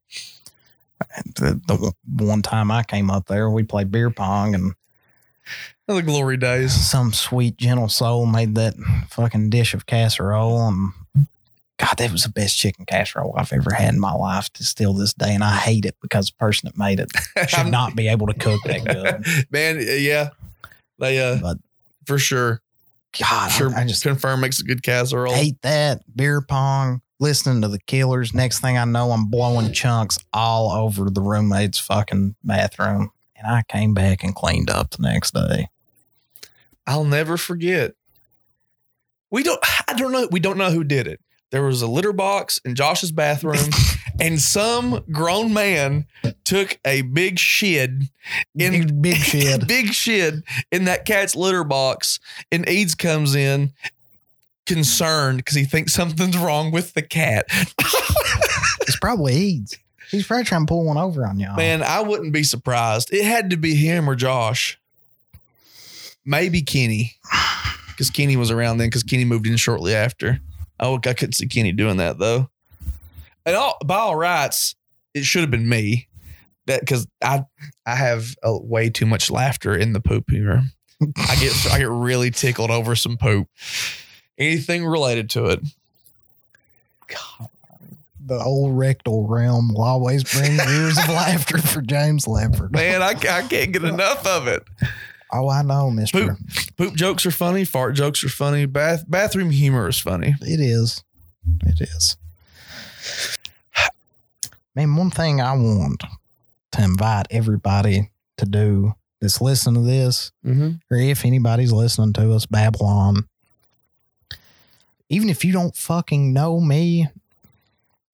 [1.26, 4.74] The, the one- time I came up there, we played beer pong, and
[5.86, 8.74] the glory days some sweet, gentle soul made that
[9.08, 10.66] fucking dish of casserole.
[10.68, 10.92] And
[11.78, 14.92] God, that was the best chicken casserole I've ever had in my life to still
[14.92, 15.32] this day.
[15.32, 17.10] And I hate it because the person that made it
[17.48, 19.46] should not be able to cook that good.
[19.50, 20.30] man yeah
[20.98, 21.58] they uh But
[22.04, 22.60] for sure
[23.18, 27.00] God, sure I, I just confirm makes a good casserole hate that beer pong.
[27.20, 28.32] Listening to the Killers.
[28.32, 33.10] Next thing I know, I'm blowing chunks all over the roommate's fucking bathroom.
[33.34, 35.68] And I came back and cleaned up the next day.
[36.86, 37.94] I'll never forget.
[39.30, 39.60] We don't.
[39.88, 40.28] I don't know.
[40.30, 41.20] We don't know who did it.
[41.50, 43.70] There was a litter box in Josh's bathroom,
[44.20, 46.06] and some grown man
[46.44, 47.90] took a big shit
[48.54, 49.66] in big, big shit.
[49.68, 50.34] big shit
[50.70, 52.20] in that cat's litter box.
[52.52, 53.72] And Eads comes in
[54.66, 57.46] concerned because he thinks something's wrong with the cat.
[58.88, 59.76] It's probably Eads.
[60.10, 61.56] He's probably trying to pull one over on y'all.
[61.56, 63.12] Man, I wouldn't be surprised.
[63.12, 64.80] It had to be him or Josh.
[66.24, 67.16] Maybe Kenny.
[67.90, 70.40] Because Kenny was around then because Kenny moved in shortly after.
[70.80, 72.50] Oh, I couldn't see Kenny doing that though.
[73.44, 74.74] And all by all rights,
[75.14, 76.08] it should have been me.
[76.66, 77.44] That because I
[77.86, 80.62] I have a, way too much laughter in the poop humor.
[81.00, 83.48] I get I get really tickled over some poop.
[84.36, 85.60] Anything related to it.
[88.24, 92.70] the old rectal realm will always bring years of laughter for James Ledford.
[92.72, 94.62] Man, I, I can't get enough of it.
[95.32, 96.28] Oh, I know, Mister.
[96.36, 96.38] Poop.
[96.76, 97.64] Poop jokes are funny.
[97.64, 98.66] Fart jokes are funny.
[98.66, 100.34] Bath bathroom humor is funny.
[100.40, 101.04] It is.
[101.64, 102.16] It is.
[104.74, 106.04] Man, one thing I want
[106.72, 110.70] to invite everybody to do that's listening to this, Mm-hmm.
[110.90, 113.26] or if anybody's listening to us, Babylon,
[115.08, 117.08] even if you don't fucking know me,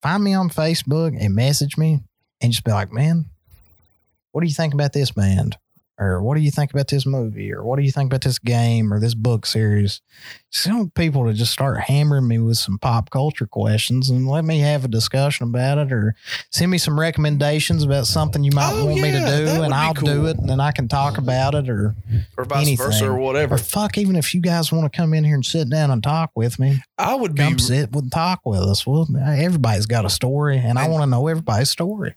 [0.01, 1.99] find me on Facebook and message me
[2.41, 3.25] and just be like, man,
[4.31, 5.57] what do you think about this band?
[5.97, 7.53] Or what do you think about this movie?
[7.53, 10.01] Or what do you think about this game or this book series?
[10.51, 14.43] Just want people to just start hammering me with some pop culture questions and let
[14.43, 16.13] me have a discussion about it or
[16.51, 19.93] send me some recommendations about something you might Oh, want me to do and I'll
[19.93, 20.05] cool.
[20.07, 21.95] do it and then I can talk about it or
[22.37, 22.85] Or vice Anything.
[22.85, 23.55] versa or whatever.
[23.55, 26.03] or fuck, even if you guys want to come in here and sit down and
[26.03, 28.85] talk with me, I would be come sit and talk with us.
[28.85, 32.15] Well, everybody's got a story, and I want to know everybody's story.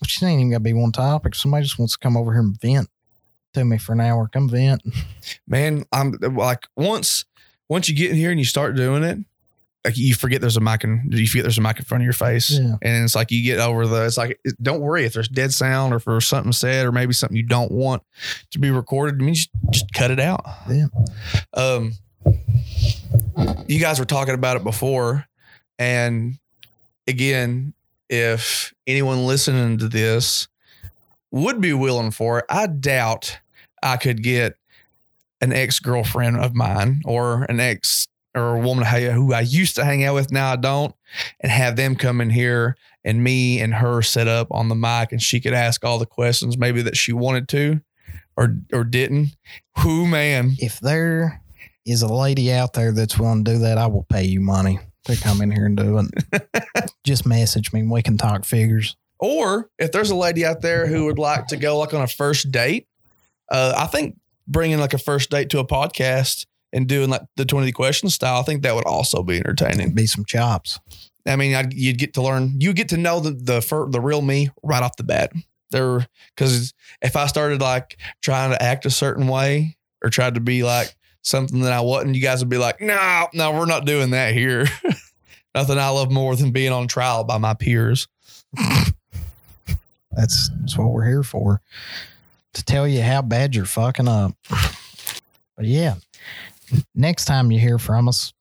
[0.00, 1.34] Which ain't even got to be one topic.
[1.34, 2.88] Somebody just wants to come over here and vent
[3.54, 4.28] to me for an hour.
[4.32, 4.82] Come vent.
[5.46, 5.84] man.
[5.92, 7.24] I'm like once
[7.68, 9.18] once you get in here and you start doing it,
[9.84, 12.04] like you forget there's a mic and you forget there's a mic in front of
[12.04, 12.76] your face, Yeah.
[12.82, 14.04] and it's like you get over the.
[14.06, 17.12] It's like don't worry if there's dead sound or if there's something said or maybe
[17.12, 18.02] something you don't want
[18.50, 19.20] to be recorded.
[19.20, 20.44] I mean, just, just cut it out.
[20.68, 20.86] Yeah.
[21.54, 21.92] Um,
[23.66, 25.26] you guys were talking about it before,
[25.78, 26.38] and
[27.06, 27.72] again,
[28.10, 30.48] if anyone listening to this
[31.30, 33.38] would be willing for it, I doubt
[33.82, 34.56] I could get
[35.40, 39.84] an ex girlfriend of mine or an ex or a woman who I used to
[39.84, 40.94] hang out with now I don't,
[41.40, 45.12] and have them come in here and me and her set up on the mic,
[45.12, 47.80] and she could ask all the questions maybe that she wanted to,
[48.36, 49.36] or or didn't.
[49.78, 50.56] Who man?
[50.58, 51.40] If there
[51.86, 54.80] is a lady out there that's willing to do that, I will pay you money
[55.04, 55.98] to come in here and do
[56.32, 56.90] it.
[57.04, 57.80] just message me.
[57.80, 58.96] and We can talk figures.
[59.18, 62.06] Or if there's a lady out there who would like to go like on a
[62.06, 62.86] first date,
[63.50, 67.44] uh, I think bringing like a first date to a podcast and doing like the
[67.44, 69.94] 20 questions style, I think that would also be entertaining.
[69.94, 70.78] Be some chops.
[71.26, 74.00] I mean, I'd, you'd get to learn, you get to know the the fir- the
[74.00, 75.32] real me right off the bat.
[75.70, 80.40] There, because if I started like trying to act a certain way or tried to
[80.40, 83.84] be like something that I wasn't, you guys would be like, no, no, we're not
[83.84, 84.66] doing that here.
[85.54, 88.08] Nothing I love more than being on trial by my peers.
[90.12, 91.60] That's, that's what we're here for.
[92.54, 94.32] To tell you how bad you're fucking up.
[95.56, 95.94] But yeah,
[96.96, 98.32] next time you hear from us,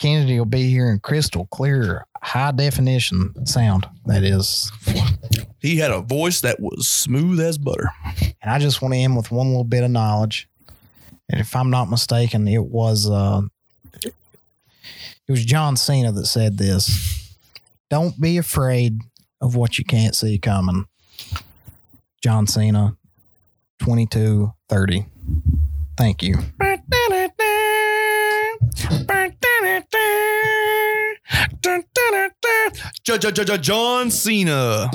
[0.00, 3.86] Kennedy will be here in crystal clear, high definition sound.
[4.06, 4.72] That is.
[5.60, 7.88] He had a voice that was smooth as butter.
[8.42, 10.48] And I just want to end with one little bit of knowledge.
[11.28, 13.42] And if I'm not mistaken, it was uh
[14.04, 17.36] it was John Cena that said this.
[17.90, 18.98] Don't be afraid
[19.40, 20.86] of what you can't see coming.
[22.22, 22.96] John Cena,
[23.80, 25.06] 2230.
[25.96, 26.36] Thank you.
[33.62, 34.90] John Cena.